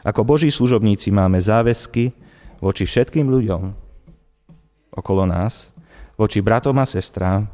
Ako 0.09 0.23
Boží 0.25 0.51
služobníci 0.51 1.11
máme 1.11 1.43
záväzky 1.43 2.15
voči 2.59 2.87
všetkým 2.87 3.29
ľuďom 3.31 3.63
okolo 4.99 5.23
nás, 5.31 5.71
voči 6.19 6.43
bratom 6.43 6.75
a 6.83 6.87
sestrám, 6.87 7.47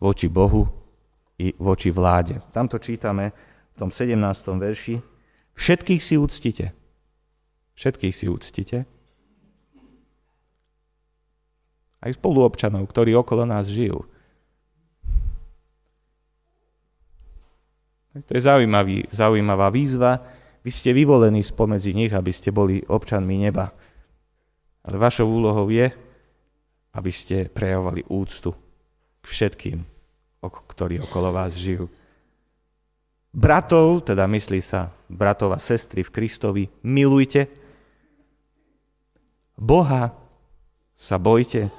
voči 0.00 0.28
Bohu 0.32 0.64
i 1.36 1.52
voči 1.60 1.92
vláde. 1.92 2.40
Tamto 2.48 2.80
čítame 2.80 3.32
v 3.72 3.76
tom 3.76 3.92
17. 3.92 4.16
verši. 4.56 5.11
Všetkých 5.54 6.02
si 6.02 6.14
úctite. 6.16 6.66
Všetkých 7.76 8.14
si 8.14 8.26
úctite. 8.28 8.78
Aj 12.02 12.10
spoluobčanov, 12.10 12.82
ktorí 12.90 13.14
okolo 13.14 13.46
nás 13.46 13.70
žijú. 13.70 14.02
To 18.12 18.30
je 18.36 18.42
zaujímavý, 18.44 19.08
zaujímavá 19.08 19.72
výzva. 19.72 20.20
Vy 20.60 20.70
ste 20.70 20.92
vyvolení 20.92 21.40
spomedzi 21.40 21.96
nich, 21.96 22.12
aby 22.12 22.28
ste 22.28 22.52
boli 22.52 22.84
občanmi 22.84 23.40
neba. 23.40 23.72
Ale 24.84 25.00
vašou 25.00 25.30
úlohou 25.30 25.70
je, 25.72 25.88
aby 26.92 27.10
ste 27.14 27.48
prejavovali 27.48 28.04
úctu 28.12 28.52
k 29.22 29.24
všetkým, 29.24 29.78
ktorí 30.42 31.00
okolo 31.00 31.32
vás 31.32 31.56
žijú. 31.56 31.88
Bratov, 33.32 34.04
teda 34.04 34.28
myslí 34.28 34.60
sa 34.60 34.92
bratov 35.08 35.56
a 35.56 35.60
sestry 35.60 36.04
v 36.04 36.12
Kristovi, 36.12 36.64
milujte. 36.84 37.48
Boha 39.56 40.12
sa 40.92 41.16
bojte. 41.16 41.72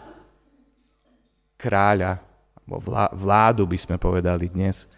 Kráľa, 1.62 2.18
alebo 2.58 2.76
vládu 3.14 3.70
by 3.70 3.78
sme 3.78 3.96
povedali 4.02 4.50
dnes, 4.50 4.90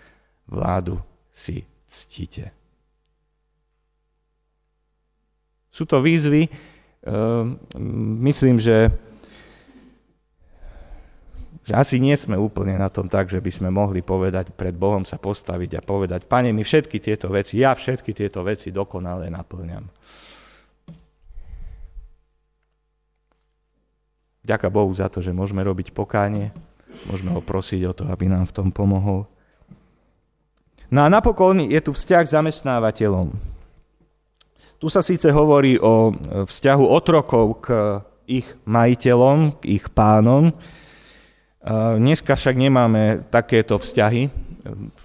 vládu 0.47 0.97
si 1.27 1.67
ctíte. 1.91 2.49
Sú 5.69 5.83
to 5.83 5.99
výzvy, 5.99 6.47
ehm, 6.47 7.59
myslím, 8.23 8.63
že, 8.63 8.95
že 11.65 11.73
asi 11.73 11.97
nie 11.97 12.13
sme 12.13 12.37
úplne 12.37 12.77
na 12.77 12.93
tom 12.93 13.09
tak, 13.09 13.25
že 13.25 13.41
by 13.41 13.49
sme 13.49 13.69
mohli 13.73 14.05
povedať, 14.05 14.53
pred 14.53 14.77
Bohom 14.77 15.01
sa 15.01 15.17
postaviť 15.17 15.81
a 15.81 15.81
povedať, 15.81 16.29
Pane, 16.29 16.53
my 16.53 16.61
všetky 16.61 17.01
tieto 17.01 17.25
veci, 17.33 17.57
ja 17.57 17.73
všetky 17.73 18.13
tieto 18.13 18.45
veci 18.45 18.69
dokonale 18.69 19.33
naplňam. 19.33 19.89
Ďaká 24.45 24.69
Bohu 24.69 24.93
za 24.93 25.09
to, 25.09 25.25
že 25.25 25.33
môžeme 25.33 25.65
robiť 25.65 25.89
pokánie, 25.89 26.53
môžeme 27.09 27.33
ho 27.33 27.41
prosiť 27.41 27.81
o 27.89 27.93
to, 27.97 28.03
aby 28.13 28.29
nám 28.29 28.45
v 28.45 28.53
tom 28.53 28.69
pomohol. 28.69 29.25
No 30.93 31.01
a 31.01 31.09
napokon 31.09 31.65
je 31.65 31.81
tu 31.81 31.97
vzťah 31.97 32.29
s 32.29 32.37
zamestnávateľom. 32.37 33.33
Tu 34.77 34.85
sa 34.93 35.01
síce 35.01 35.33
hovorí 35.33 35.81
o 35.81 36.13
vzťahu 36.45 36.85
otrokov 36.85 37.65
k 37.65 37.67
ich 38.29 38.45
majiteľom, 38.69 39.57
k 39.65 39.81
ich 39.81 39.85
pánom. 39.89 40.53
Dneska 41.97 42.37
však 42.37 42.61
nemáme 42.61 43.25
takéto 43.33 43.81
vzťahy, 43.81 44.29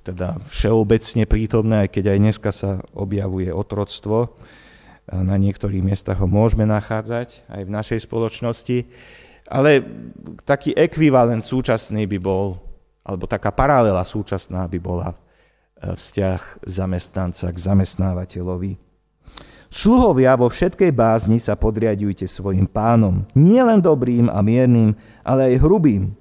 teda 0.04 0.36
všeobecne 0.52 1.24
prítomné, 1.24 1.76
aj 1.84 1.88
keď 1.88 2.04
aj 2.12 2.18
dneska 2.20 2.50
sa 2.52 2.84
objavuje 2.92 3.48
otroctvo. 3.48 4.36
Na 5.08 5.40
niektorých 5.40 5.80
miestach 5.80 6.20
ho 6.20 6.28
môžeme 6.28 6.68
nachádzať 6.68 7.48
aj 7.48 7.62
v 7.64 7.70
našej 7.72 8.00
spoločnosti. 8.04 8.78
Ale 9.48 9.82
taký 10.44 10.76
ekvivalent 10.76 11.42
súčasný 11.42 12.04
by 12.04 12.18
bol, 12.20 12.60
alebo 13.08 13.24
taká 13.24 13.50
paralela 13.50 14.04
súčasná 14.04 14.68
by 14.68 14.78
bola 14.78 15.16
vzťah 15.80 16.68
zamestnanca 16.68 17.48
k 17.48 17.56
zamestnávateľovi. 17.56 18.76
Sluhovia 19.72 20.36
vo 20.36 20.52
všetkej 20.52 20.92
bázni 20.92 21.40
sa 21.40 21.56
podriadujte 21.56 22.28
svojim 22.28 22.68
pánom, 22.68 23.24
nie 23.32 23.64
len 23.64 23.80
dobrým 23.80 24.28
a 24.28 24.44
miernym, 24.44 24.92
ale 25.24 25.56
aj 25.56 25.62
hrubým. 25.64 26.19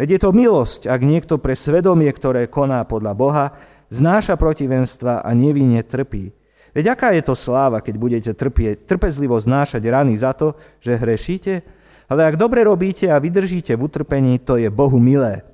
Veď 0.00 0.16
je 0.16 0.20
to 0.24 0.32
milosť, 0.32 0.88
ak 0.88 1.04
niekto 1.04 1.36
pre 1.36 1.52
svedomie, 1.52 2.08
ktoré 2.08 2.48
koná 2.48 2.88
podľa 2.88 3.12
Boha, 3.12 3.46
znáša 3.92 4.40
protivenstva 4.40 5.20
a 5.20 5.30
nevinne 5.36 5.84
trpí. 5.84 6.32
Veď 6.72 6.96
aká 6.96 7.12
je 7.12 7.20
to 7.20 7.36
sláva, 7.36 7.84
keď 7.84 7.94
budete 8.00 8.32
trpieť, 8.32 8.88
trpezlivo 8.88 9.36
znášať 9.36 9.84
rany 9.84 10.16
za 10.16 10.32
to, 10.32 10.56
že 10.80 10.96
hrešíte? 10.96 11.60
Ale 12.08 12.32
ak 12.32 12.40
dobre 12.40 12.64
robíte 12.64 13.12
a 13.12 13.20
vydržíte 13.20 13.76
v 13.76 13.84
utrpení, 13.84 14.40
to 14.40 14.56
je 14.56 14.72
Bohu 14.72 14.96
milé. 14.96 15.44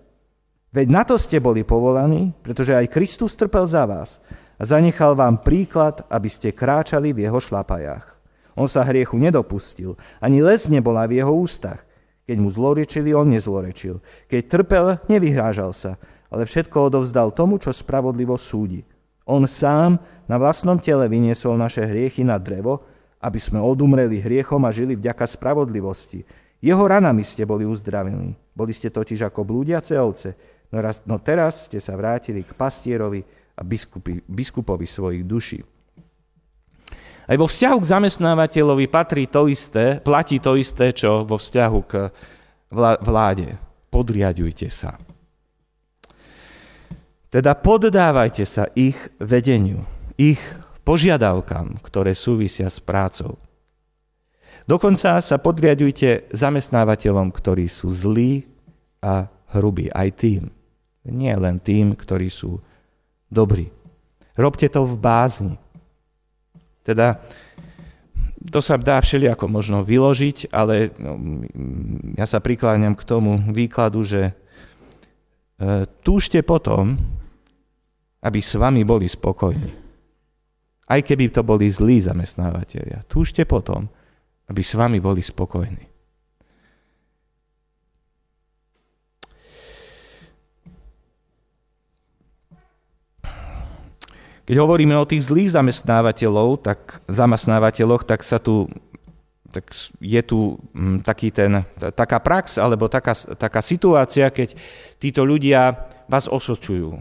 Veď 0.71 0.87
na 0.95 1.03
to 1.03 1.19
ste 1.19 1.43
boli 1.43 1.67
povolaní, 1.67 2.31
pretože 2.47 2.77
aj 2.77 2.93
Kristus 2.93 3.35
trpel 3.35 3.67
za 3.67 3.83
vás 3.83 4.23
a 4.61 4.63
zanechal 4.63 5.19
vám 5.19 5.43
príklad, 5.43 6.07
aby 6.07 6.29
ste 6.31 6.55
kráčali 6.55 7.11
v 7.11 7.27
jeho 7.27 7.41
šlapajách. 7.43 8.15
On 8.55 8.71
sa 8.71 8.87
hriechu 8.87 9.19
nedopustil, 9.19 9.99
ani 10.23 10.39
les 10.39 10.71
nebola 10.71 11.03
v 11.11 11.19
jeho 11.19 11.33
ústach. 11.33 11.86
Keď 12.27 12.37
mu 12.43 12.51
zlorečili, 12.51 13.15
on 13.15 13.31
nezlorečil. 13.31 14.03
Keď 14.27 14.43
trpel, 14.51 14.87
nevyhrážal 15.07 15.71
sa, 15.71 15.95
ale 16.27 16.43
všetko 16.45 16.91
odovzdal 16.91 17.31
tomu, 17.31 17.63
čo 17.63 17.71
spravodlivo 17.71 18.35
súdi. 18.35 18.83
On 19.27 19.43
sám 19.47 19.99
na 20.27 20.37
vlastnom 20.39 20.79
tele 20.79 21.07
vyniesol 21.07 21.55
naše 21.55 21.87
hriechy 21.87 22.27
na 22.27 22.39
drevo, 22.39 22.83
aby 23.23 23.39
sme 23.39 23.63
odumreli 23.63 24.23
hriechom 24.23 24.63
a 24.67 24.75
žili 24.75 24.99
vďaka 24.99 25.27
spravodlivosti. 25.27 26.27
Jeho 26.63 26.83
ranami 26.83 27.23
ste 27.23 27.47
boli 27.47 27.63
uzdravení. 27.63 28.35
Boli 28.55 28.75
ste 28.75 28.91
totiž 28.91 29.31
ako 29.31 29.47
blúdiace 29.47 29.95
ovce, 29.99 30.35
No, 30.73 30.83
raz, 30.83 31.03
no 31.07 31.19
teraz 31.23 31.71
ste 31.71 31.79
sa 31.79 31.95
vrátili 31.95 32.43
k 32.43 32.51
pastierovi 32.59 33.23
a 33.55 33.63
biskupi, 33.63 34.19
biskupovi 34.27 34.87
svojich 34.87 35.23
duší. 35.23 35.61
Aj 37.27 37.35
vo 37.35 37.51
vzťahu 37.51 37.79
k 37.83 37.91
zamestnávateľovi 37.91 38.87
patrí 38.87 39.27
to 39.27 39.51
isté, 39.51 39.99
platí 39.99 40.39
to 40.39 40.55
isté, 40.55 40.95
čo 40.95 41.27
vo 41.27 41.43
vzťahu 41.43 41.79
k 41.83 41.93
vláde. 43.03 43.59
Podriadujte 43.91 44.71
sa. 44.71 44.95
Teda 47.27 47.59
poddávajte 47.59 48.47
sa 48.47 48.71
ich 48.79 48.97
vedeniu, 49.19 49.83
ich 50.15 50.39
požiadavkám, 50.87 51.83
ktoré 51.83 52.15
súvisia 52.15 52.71
s 52.71 52.79
prácou. 52.79 53.43
Dokonca 54.67 55.19
sa 55.19 55.37
podriadujte 55.39 56.31
zamestnávateľom, 56.31 57.35
ktorí 57.35 57.67
sú 57.67 57.91
zlí 57.91 58.47
a 59.03 59.27
hrubí, 59.55 59.91
aj 59.91 60.09
tým. 60.15 60.43
Nie 61.07 61.35
len 61.39 61.59
tým, 61.63 61.95
ktorí 61.95 62.31
sú 62.31 62.59
dobrí. 63.31 63.71
Robte 64.35 64.67
to 64.67 64.87
v 64.87 64.95
bázni. 64.99 65.55
Teda 66.87 67.19
to 68.47 68.63
sa 68.63 68.79
dá 68.79 69.03
všelijako 69.03 69.51
možno 69.51 69.83
vyložiť, 69.83 70.55
ale 70.55 70.95
no, 71.03 71.43
ja 72.15 72.31
sa 72.31 72.39
prikláňam 72.39 72.95
k 72.95 73.03
tomu 73.03 73.43
výkladu, 73.51 74.07
že 74.07 74.31
túžte 76.07 76.47
potom, 76.47 76.95
aby 78.23 78.39
s 78.39 78.55
vami 78.55 78.87
boli 78.87 79.11
spokojní. 79.11 79.73
Aj 80.87 81.03
keby 81.03 81.35
to 81.35 81.43
boli 81.43 81.67
zlí 81.67 81.99
zamestnávateľia. 81.99 83.03
Túžte 83.11 83.43
potom, 83.43 83.91
aby 84.47 84.63
s 84.63 84.79
vami 84.79 85.03
boli 85.03 85.27
spokojní. 85.27 85.96
Keď 94.47 94.57
hovoríme 94.63 94.95
o 94.95 95.09
tých 95.09 95.27
zlých 95.27 95.59
zamestnávateľov, 95.59 96.63
tak, 96.63 97.03
zamestnávateľoch, 97.11 98.07
tak 98.07 98.23
sa 98.23 98.39
tu 98.39 98.71
tak 99.47 99.73
je 100.05 100.21
tu 100.21 100.61
mm, 100.77 101.01
taký 101.01 101.33
ten, 101.33 101.65
taká 101.97 102.21
prax 102.21 102.61
alebo 102.61 102.93
taká, 102.93 103.17
taká 103.17 103.65
situácia, 103.65 104.29
keď 104.29 104.53
títo 105.01 105.25
ľudia 105.25 105.89
vás 106.13 106.29
osočujú. 106.29 107.01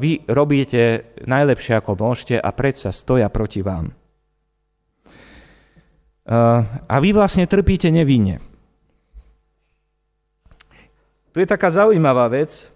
Vy 0.00 0.24
robíte 0.30 1.12
najlepšie, 1.26 1.76
ako 1.76 1.98
môžete 1.98 2.38
a 2.38 2.50
predsa 2.54 2.94
stoja 2.94 3.26
proti 3.28 3.60
vám. 3.60 3.90
A 6.86 6.96
vy 7.02 7.10
vlastne 7.10 7.50
trpíte 7.50 7.90
nevinne. 7.90 8.38
Tu 11.34 11.42
je 11.42 11.50
taká 11.50 11.68
zaujímavá 11.68 12.30
vec, 12.30 12.70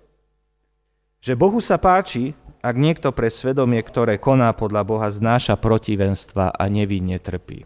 že 1.23 1.39
Bohu 1.39 1.63
sa 1.63 1.79
páči, 1.79 2.35
ak 2.61 2.77
niekto 2.77 3.13
pre 3.17 3.33
svedomie, 3.33 3.81
ktoré 3.81 4.21
koná 4.21 4.53
podľa 4.53 4.83
Boha, 4.85 5.09
znáša 5.09 5.57
protivenstva 5.57 6.53
a 6.53 6.65
nevinne 6.69 7.17
trpí. 7.17 7.65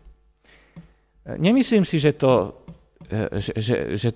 Nemyslím 1.25 1.83
si, 1.83 1.99
že 1.99 2.15
to, 2.15 2.63
že, 3.11 3.53
že, 3.59 3.77
že 3.99 4.11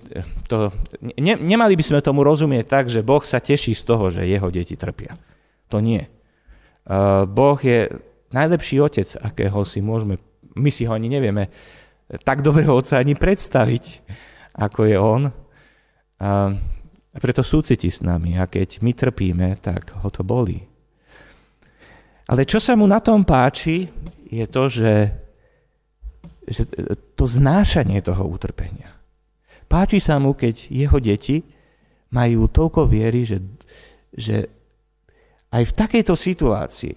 to 0.47 0.71
ne, 1.01 1.35
nemali 1.35 1.75
by 1.75 1.83
sme 1.83 1.99
tomu 1.99 2.23
rozumieť 2.23 2.65
tak, 2.65 2.85
že 2.87 3.03
Boh 3.03 3.21
sa 3.25 3.43
teší 3.43 3.75
z 3.75 3.83
toho, 3.83 4.07
že 4.13 4.29
jeho 4.29 4.47
deti 4.47 4.79
trpia. 4.79 5.19
To 5.69 5.83
nie. 5.83 6.07
Boh 7.29 7.59
je 7.61 7.91
najlepší 8.33 8.81
otec, 8.81 9.09
akého 9.21 9.61
si 9.65 9.83
môžeme, 9.83 10.17
my 10.55 10.69
si 10.73 10.85
ho 10.85 10.93
ani 10.93 11.09
nevieme 11.09 11.51
tak 12.25 12.41
dobrého 12.41 12.73
otca 12.73 12.97
ani 12.97 13.13
predstaviť, 13.13 14.01
ako 14.57 14.79
je 14.89 14.97
on. 14.97 15.21
A 17.09 17.17
preto 17.17 17.41
súciti 17.41 17.89
s 17.89 18.05
nami 18.05 18.37
a 18.37 18.45
keď 18.45 18.85
my 18.85 18.91
trpíme, 18.93 19.47
tak 19.59 19.97
ho 20.05 20.09
to 20.13 20.21
bolí. 20.21 20.61
Ale 22.29 22.45
čo 22.45 22.61
sa 22.61 22.77
mu 22.77 22.85
na 22.85 23.01
tom 23.01 23.25
páči, 23.25 23.89
je 24.29 24.45
to, 24.45 24.69
že, 24.69 25.09
že 26.45 26.69
to 27.17 27.25
znášanie 27.25 27.97
toho 28.05 28.29
utrpenia. 28.29 28.93
Páči 29.65 29.97
sa 29.97 30.21
mu, 30.21 30.37
keď 30.37 30.69
jeho 30.69 31.01
deti 31.01 31.41
majú 32.13 32.45
toľko 32.45 32.85
viery, 32.85 33.25
že, 33.25 33.41
že 34.13 34.45
aj 35.49 35.63
v 35.65 35.73
takejto 35.73 36.13
situácii, 36.13 36.95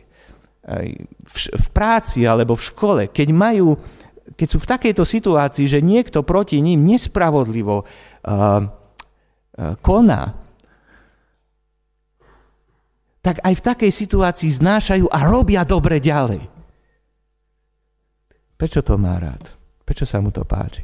aj 0.69 0.87
v, 1.09 1.37
v 1.57 1.67
práci 1.73 2.29
alebo 2.29 2.53
v 2.53 2.67
škole, 2.69 3.03
keď 3.09 3.29
majú, 3.33 3.81
keď 4.37 4.49
sú 4.49 4.59
v 4.61 4.71
takejto 4.77 5.05
situácii, 5.09 5.65
že 5.65 5.81
niekto 5.81 6.21
proti 6.21 6.61
ním 6.61 6.85
nespravodlivo 6.85 7.85
uh, 7.85 8.82
koná, 9.81 10.23
tak 13.23 13.39
aj 13.39 13.55
v 13.55 13.63
takej 13.63 13.93
situácii 13.95 14.51
znášajú 14.51 15.07
a 15.07 15.19
robia 15.29 15.63
dobre 15.63 16.03
ďalej. 16.03 16.43
Prečo 18.59 18.83
to 18.83 18.99
má 18.99 19.19
rád? 19.19 19.47
Prečo 19.87 20.07
sa 20.07 20.19
mu 20.19 20.35
to 20.35 20.43
páči? 20.43 20.83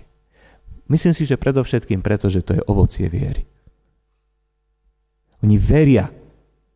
Myslím 0.88 1.12
si, 1.12 1.28
že 1.28 1.36
predovšetkým 1.36 2.00
preto, 2.00 2.30
že 2.30 2.40
to 2.46 2.56
je 2.56 2.62
ovocie 2.70 3.10
viery. 3.10 3.44
Oni 5.42 5.54
veria 5.60 6.10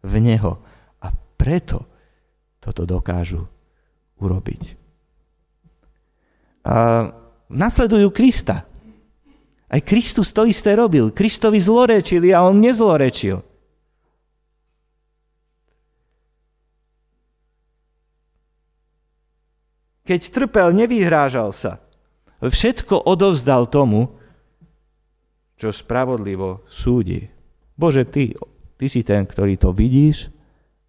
v 0.02 0.14
Neho 0.18 0.62
a 1.02 1.08
preto 1.38 1.86
toto 2.62 2.86
dokážu 2.86 3.42
urobiť. 4.22 4.62
A 6.62 7.10
nasledujú 7.50 8.14
Krista. 8.14 8.62
Aj 9.72 9.80
Kristus 9.80 10.36
to 10.36 10.44
isté 10.44 10.76
robil. 10.76 11.08
Kristovi 11.08 11.56
zlorečili 11.56 12.36
a 12.36 12.44
on 12.44 12.60
nezlorečil. 12.60 13.40
Keď 20.04 20.20
trpel, 20.28 20.76
nevyhrážal 20.76 21.56
sa. 21.56 21.80
Všetko 22.42 23.06
odovzdal 23.06 23.70
tomu, 23.70 24.12
čo 25.56 25.70
spravodlivo 25.70 26.66
súdi. 26.66 27.30
Bože, 27.78 28.04
ty, 28.04 28.34
ty 28.76 28.86
si 28.90 29.06
ten, 29.06 29.24
ktorý 29.24 29.56
to 29.56 29.70
vidíš 29.70 30.28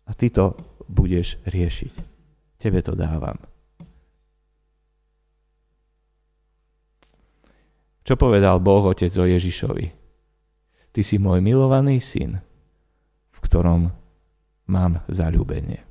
a 0.10 0.18
ty 0.18 0.34
to 0.34 0.58
budeš 0.90 1.40
riešiť. 1.46 1.94
Tebe 2.58 2.82
to 2.82 2.98
dávam. 2.98 3.53
Čo 8.04 8.20
povedal 8.20 8.60
Boh 8.60 8.84
Otec 8.84 9.16
o 9.16 9.24
Ježišovi? 9.24 9.88
Ty 10.92 11.02
si 11.02 11.16
môj 11.16 11.40
milovaný 11.40 12.04
syn, 12.04 12.44
v 13.32 13.40
ktorom 13.40 13.90
mám 14.68 15.00
zalúbenie. 15.08 15.82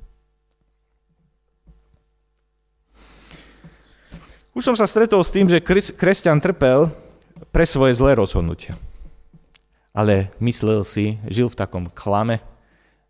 Už 4.53 4.61
som 4.61 4.77
sa 4.77 4.85
stretol 4.85 5.25
s 5.25 5.33
tým, 5.33 5.49
že 5.49 5.65
kresťan 5.97 6.37
trpel 6.37 6.93
pre 7.49 7.65
svoje 7.65 7.97
zlé 7.97 8.13
rozhodnutia. 8.21 8.77
Ale 9.89 10.29
myslel 10.37 10.85
si, 10.85 11.17
žil 11.25 11.49
v 11.49 11.57
takom 11.57 11.89
klame, 11.89 12.45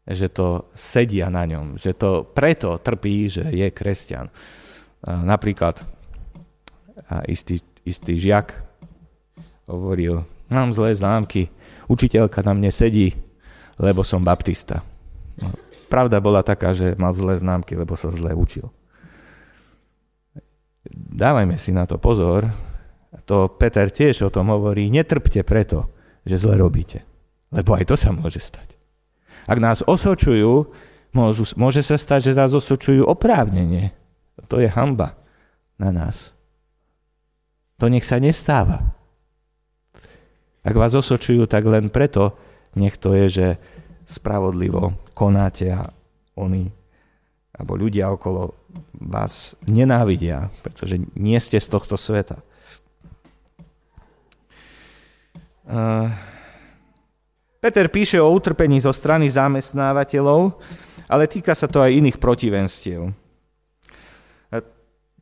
že 0.07 0.31
to 0.31 0.71
sedia 0.71 1.27
na 1.27 1.43
ňom, 1.43 1.75
že 1.75 1.91
to 1.91 2.23
preto 2.23 2.79
trpí, 2.79 3.27
že 3.27 3.43
je 3.51 3.67
kresťan. 3.67 4.31
Napríklad 5.03 5.83
istý, 7.27 7.59
istý 7.83 8.19
žiak 8.19 8.55
hovoril, 9.69 10.23
mám 10.51 10.71
zlé 10.75 10.95
známky, 10.95 11.49
učiteľka 11.87 12.43
na 12.43 12.53
mne 12.55 12.71
sedí, 12.71 13.15
lebo 13.79 14.05
som 14.05 14.21
baptista. 14.21 14.85
No, 15.39 15.49
pravda 15.89 16.21
bola 16.23 16.45
taká, 16.45 16.71
že 16.71 16.93
mal 16.95 17.11
zlé 17.15 17.39
známky, 17.41 17.73
lebo 17.73 17.97
sa 17.97 18.11
zle 18.13 18.31
učil 18.31 18.69
dávajme 20.93 21.55
si 21.55 21.71
na 21.71 21.87
to 21.87 21.97
pozor, 21.97 22.51
to 23.23 23.47
Peter 23.55 23.87
tiež 23.87 24.27
o 24.27 24.33
tom 24.33 24.51
hovorí, 24.51 24.89
netrpte 24.91 25.45
preto, 25.45 25.93
že 26.27 26.41
zle 26.41 26.59
robíte. 26.59 27.05
Lebo 27.53 27.77
aj 27.77 27.85
to 27.87 27.95
sa 27.95 28.09
môže 28.09 28.41
stať. 28.41 28.73
Ak 29.45 29.61
nás 29.61 29.85
osočujú, 29.85 30.73
môžu, 31.13 31.43
môže 31.55 31.85
sa 31.85 31.95
stať, 31.95 32.33
že 32.33 32.39
nás 32.39 32.51
osočujú 32.51 33.05
oprávnenie. 33.05 33.93
To 34.49 34.57
je 34.57 34.67
hamba 34.67 35.15
na 35.77 35.93
nás. 35.93 36.33
To 37.77 37.85
nech 37.87 38.07
sa 38.07 38.17
nestáva. 38.17 38.97
Ak 40.63 40.75
vás 40.79 40.95
osočujú, 40.95 41.43
tak 41.43 41.67
len 41.67 41.91
preto, 41.91 42.39
nech 42.79 42.95
to 42.95 43.11
je, 43.11 43.25
že 43.27 43.47
spravodlivo 44.07 44.95
konáte 45.11 45.75
a 45.75 45.91
oni, 46.39 46.71
alebo 47.51 47.75
ľudia 47.75 48.09
okolo 48.15 48.55
vás 48.95 49.59
nenávidia, 49.67 50.47
pretože 50.63 51.03
nie 51.19 51.35
ste 51.43 51.59
z 51.59 51.67
tohto 51.67 51.99
sveta. 51.99 52.39
Peter 57.63 57.85
píše 57.87 58.19
o 58.19 58.31
utrpení 58.31 58.79
zo 58.79 58.91
strany 58.91 59.31
zamestnávateľov, 59.31 60.59
ale 61.07 61.23
týka 61.27 61.55
sa 61.55 61.67
to 61.67 61.79
aj 61.83 61.91
iných 61.91 62.17
protivenstiev. 62.19 63.11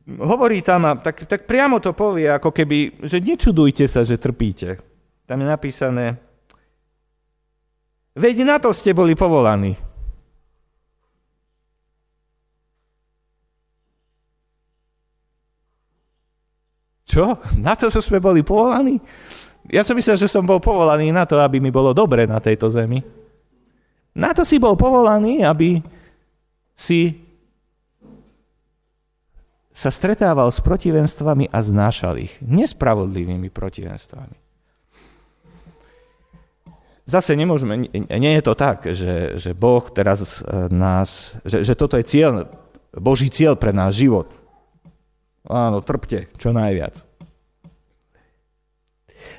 Hovorí 0.02 0.58
tam, 0.66 0.98
tak, 0.98 1.30
tak 1.30 1.46
priamo 1.46 1.78
to 1.78 1.94
povie, 1.94 2.26
ako 2.26 2.50
keby, 2.50 3.06
že 3.06 3.22
nečudujte 3.22 3.86
sa, 3.86 4.02
že 4.02 4.18
trpíte. 4.18 4.91
Tam 5.32 5.40
je 5.40 5.48
napísané, 5.48 6.20
veď 8.12 8.44
na 8.44 8.60
to 8.60 8.68
ste 8.68 8.92
boli 8.92 9.16
povolaní. 9.16 9.80
Čo? 17.08 17.40
Na 17.56 17.72
to 17.80 17.88
sme 17.88 18.20
boli 18.20 18.44
povolaní? 18.44 19.00
Ja 19.72 19.80
som 19.80 19.96
myslel, 19.96 20.20
že 20.20 20.28
som 20.28 20.44
bol 20.44 20.60
povolaný 20.60 21.08
na 21.16 21.24
to, 21.24 21.40
aby 21.40 21.64
mi 21.64 21.72
bolo 21.72 21.96
dobre 21.96 22.28
na 22.28 22.36
tejto 22.36 22.68
zemi. 22.68 23.00
Na 24.12 24.36
to 24.36 24.44
si 24.44 24.60
bol 24.60 24.76
povolaný, 24.76 25.48
aby 25.48 25.80
si 26.76 27.24
sa 29.72 29.88
stretával 29.88 30.52
s 30.52 30.60
protivenstvami 30.60 31.48
a 31.48 31.58
znášal 31.64 32.20
ich. 32.20 32.36
Nespravodlivými 32.44 33.48
protivenstvami. 33.48 34.41
Zase 37.02 37.34
nemôžeme, 37.34 37.90
nie 37.98 38.32
je 38.38 38.42
to 38.46 38.54
tak, 38.54 38.86
že, 38.94 39.34
že 39.34 39.50
Boh 39.58 39.82
teraz 39.90 40.38
nás, 40.70 41.34
že, 41.42 41.66
že 41.66 41.74
toto 41.74 41.98
je 41.98 42.06
cieľ, 42.06 42.46
Boží 42.94 43.26
cieľ 43.26 43.58
pre 43.58 43.74
náš 43.74 44.06
život. 44.06 44.30
Áno, 45.42 45.82
trpte, 45.82 46.30
čo 46.38 46.54
najviac. 46.54 46.94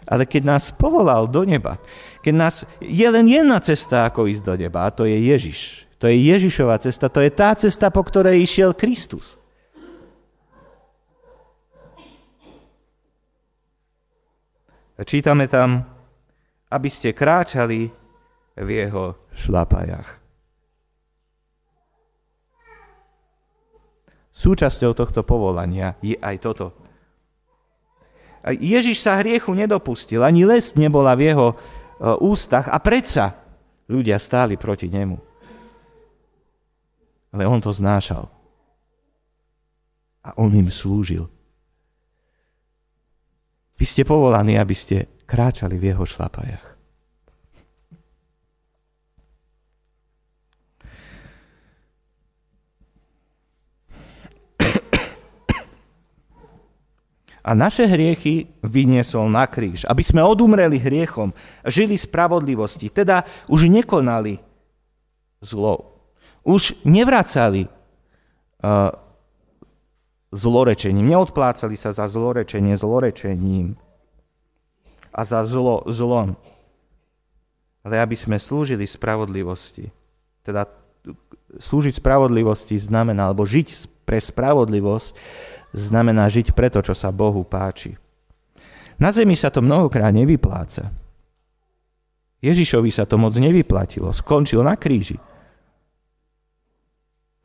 Ale 0.03 0.27
keď 0.27 0.43
nás 0.43 0.75
povolal 0.75 1.31
do 1.31 1.47
neba, 1.47 1.79
keď 2.19 2.33
nás, 2.35 2.67
je 2.83 3.07
len 3.07 3.23
jedna 3.31 3.63
cesta, 3.63 4.11
ako 4.11 4.27
ísť 4.27 4.43
do 4.43 4.55
neba, 4.59 4.83
a 4.83 4.91
to 4.91 5.07
je 5.07 5.15
Ježiš. 5.15 5.87
To 6.03 6.11
je 6.11 6.19
Ježišova 6.19 6.75
cesta, 6.83 7.07
to 7.07 7.23
je 7.23 7.31
tá 7.31 7.55
cesta, 7.55 7.87
po 7.87 8.03
ktorej 8.03 8.43
išiel 8.43 8.75
Kristus. 8.75 9.39
Čítame 15.03 15.47
tam, 15.47 15.92
aby 16.73 16.89
ste 16.89 17.13
kráčali 17.13 17.93
v 18.57 18.69
jeho 18.73 19.13
šlapajach. 19.29 20.09
Súčasťou 24.33 24.97
tohto 24.97 25.21
povolania 25.21 25.93
je 26.01 26.17
aj 26.17 26.35
toto. 26.41 26.73
Ježiš 28.49 29.05
sa 29.05 29.21
hriechu 29.21 29.53
nedopustil, 29.53 30.25
ani 30.25 30.43
les 30.43 30.73
nebola 30.73 31.13
v 31.13 31.31
jeho 31.31 31.47
e, 31.53 31.55
ústach 32.17 32.67
a 32.67 32.81
predsa 32.81 33.37
ľudia 33.85 34.17
stáli 34.17 34.57
proti 34.57 34.89
nemu. 34.89 35.15
Ale 37.29 37.45
on 37.45 37.61
to 37.61 37.69
znášal. 37.69 38.25
A 40.25 40.33
on 40.41 40.49
im 40.49 40.67
slúžil. 40.73 41.29
Vy 43.77 43.85
ste 43.85 44.01
povolaní, 44.03 44.57
aby 44.57 44.75
ste 44.75 45.12
kráčali 45.25 45.79
v 45.79 45.95
jeho 45.95 46.05
šlapajach. 46.05 46.73
a 57.43 57.51
naše 57.51 57.83
hriechy 57.83 58.47
vyniesol 58.63 59.27
na 59.27 59.43
kríž, 59.43 59.83
aby 59.83 59.99
sme 59.99 60.23
odumreli 60.23 60.79
hriechom, 60.79 61.35
žili 61.67 61.99
spravodlivosti, 61.99 62.87
teda 62.87 63.27
už 63.51 63.67
nekonali 63.67 64.39
zlo. 65.43 65.99
Už 66.47 66.87
nevracali 66.87 67.67
uh, 67.67 68.95
zlorečením, 70.31 71.03
neodplácali 71.03 71.75
sa 71.75 71.91
za 71.91 72.07
zlorečenie 72.07 72.79
zlorečením 72.79 73.75
a 75.13 75.21
za 75.21 75.45
zlo 75.45 75.85
zlom, 75.85 76.33
ale 77.85 78.01
aby 78.01 78.17
sme 78.17 78.41
slúžili 78.41 78.89
spravodlivosti. 78.89 79.93
Teda 80.41 80.65
slúžiť 81.61 82.01
spravodlivosti 82.01 82.75
znamená, 82.81 83.29
alebo 83.29 83.45
žiť 83.45 84.01
pre 84.03 84.17
spravodlivosť 84.17 85.13
znamená 85.77 86.25
žiť 86.27 86.57
preto, 86.57 86.81
čo 86.81 86.97
sa 86.97 87.13
Bohu 87.13 87.45
páči. 87.45 87.95
Na 88.97 89.13
zemi 89.13 89.37
sa 89.37 89.53
to 89.53 89.61
mnohokrát 89.61 90.13
nevypláca. 90.13 90.93
Ježišovi 92.43 92.91
sa 92.91 93.07
to 93.07 93.15
moc 93.15 93.33
nevyplatilo, 93.39 94.11
skončil 94.11 94.61
na 94.67 94.75
kríži. 94.75 95.15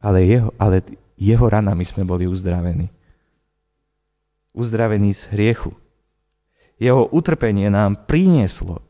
Ale 0.02 0.26
jeho, 0.26 0.50
ale 0.59 0.83
jeho 1.18 1.46
ranami 1.46 1.83
sme 1.87 2.07
boli 2.07 2.26
uzdravení. 2.26 2.90
Uzdravení 4.54 5.14
z 5.14 5.31
hriechu. 5.35 5.74
Jeho 6.78 7.10
utrpenie 7.10 7.66
nám 7.70 8.06
prinieslo 8.06 8.82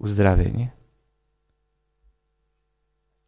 uzdravenie. 0.00 0.72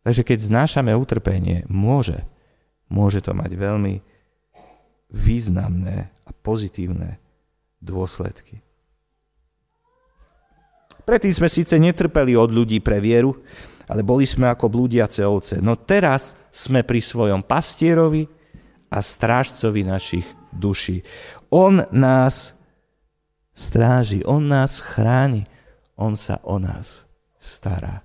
Takže 0.04 0.20
keď 0.24 0.38
znášame 0.40 0.92
utrpenie, 0.92 1.64
môže, 1.68 2.24
môže 2.92 3.24
to 3.24 3.32
mať 3.32 3.56
veľmi 3.56 3.94
významné 5.08 6.12
a 6.24 6.30
pozitívne 6.32 7.16
dôsledky. 7.80 8.60
Predtým 11.04 11.36
sme 11.36 11.48
síce 11.52 11.76
netrpeli 11.76 12.32
od 12.32 12.48
ľudí 12.48 12.80
pre 12.80 12.96
vieru, 12.96 13.36
ale 13.84 14.00
boli 14.00 14.24
sme 14.24 14.48
ako 14.48 14.72
blúdiace 14.72 15.20
ovce. 15.20 15.60
No 15.60 15.76
teraz 15.76 16.32
sme 16.48 16.80
pri 16.80 17.04
svojom 17.04 17.44
pastierovi 17.44 18.24
a 18.88 18.98
strážcovi 19.04 19.84
našich 19.84 20.24
duší. 20.48 21.04
On 21.52 21.84
nás 21.92 22.53
stráži, 23.54 24.26
on 24.26 24.44
nás 24.50 24.82
chráni, 24.82 25.46
on 25.94 26.18
sa 26.18 26.42
o 26.42 26.58
nás 26.58 27.06
stará. 27.38 28.02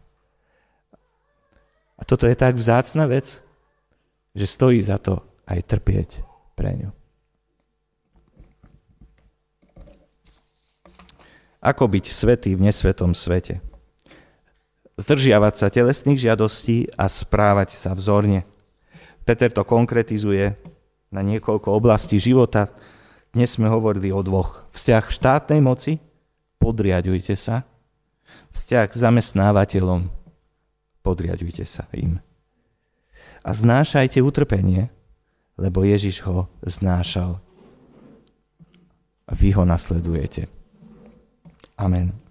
A 1.99 2.07
toto 2.07 2.29
je 2.29 2.37
tak 2.37 2.55
vzácna 2.55 3.09
vec, 3.09 3.43
že 4.31 4.45
stojí 4.47 4.79
za 4.79 5.01
to 5.01 5.19
aj 5.49 5.59
trpieť 5.67 6.09
pre 6.55 6.71
ňu. 6.79 6.89
Ako 11.59 11.91
byť 11.91 12.05
svetý 12.07 12.55
v 12.55 12.71
nesvetom 12.71 13.11
svete? 13.11 13.59
Zdržiavať 14.95 15.53
sa 15.59 15.67
telesných 15.67 16.15
žiadostí 16.15 16.87
a 16.95 17.11
správať 17.11 17.75
sa 17.75 17.91
vzorne. 17.91 18.47
Peter 19.27 19.51
to 19.51 19.67
konkretizuje 19.67 20.55
na 21.11 21.19
niekoľko 21.19 21.75
oblastí 21.75 22.15
života. 22.15 22.71
Dnes 23.29 23.53
sme 23.53 23.69
hovorili 23.69 24.09
o 24.09 24.25
dvoch. 24.25 24.65
Vzťah 24.73 25.05
štátnej 25.13 25.61
moci, 25.61 26.01
podriadujte 26.57 27.37
sa. 27.37 27.61
Vzťah 28.49 28.89
zamestnávateľom, 28.89 30.09
podriadujte 31.05 31.61
sa 31.61 31.85
im. 31.93 32.17
A 33.45 33.49
znášajte 33.53 34.17
utrpenie, 34.25 34.89
lebo 35.61 35.85
Ježiš 35.85 36.25
ho 36.25 36.49
znášal. 36.65 37.37
A 39.29 39.31
vy 39.37 39.53
ho 39.53 39.61
nasledujete. 39.61 40.49
Amen. 41.77 42.28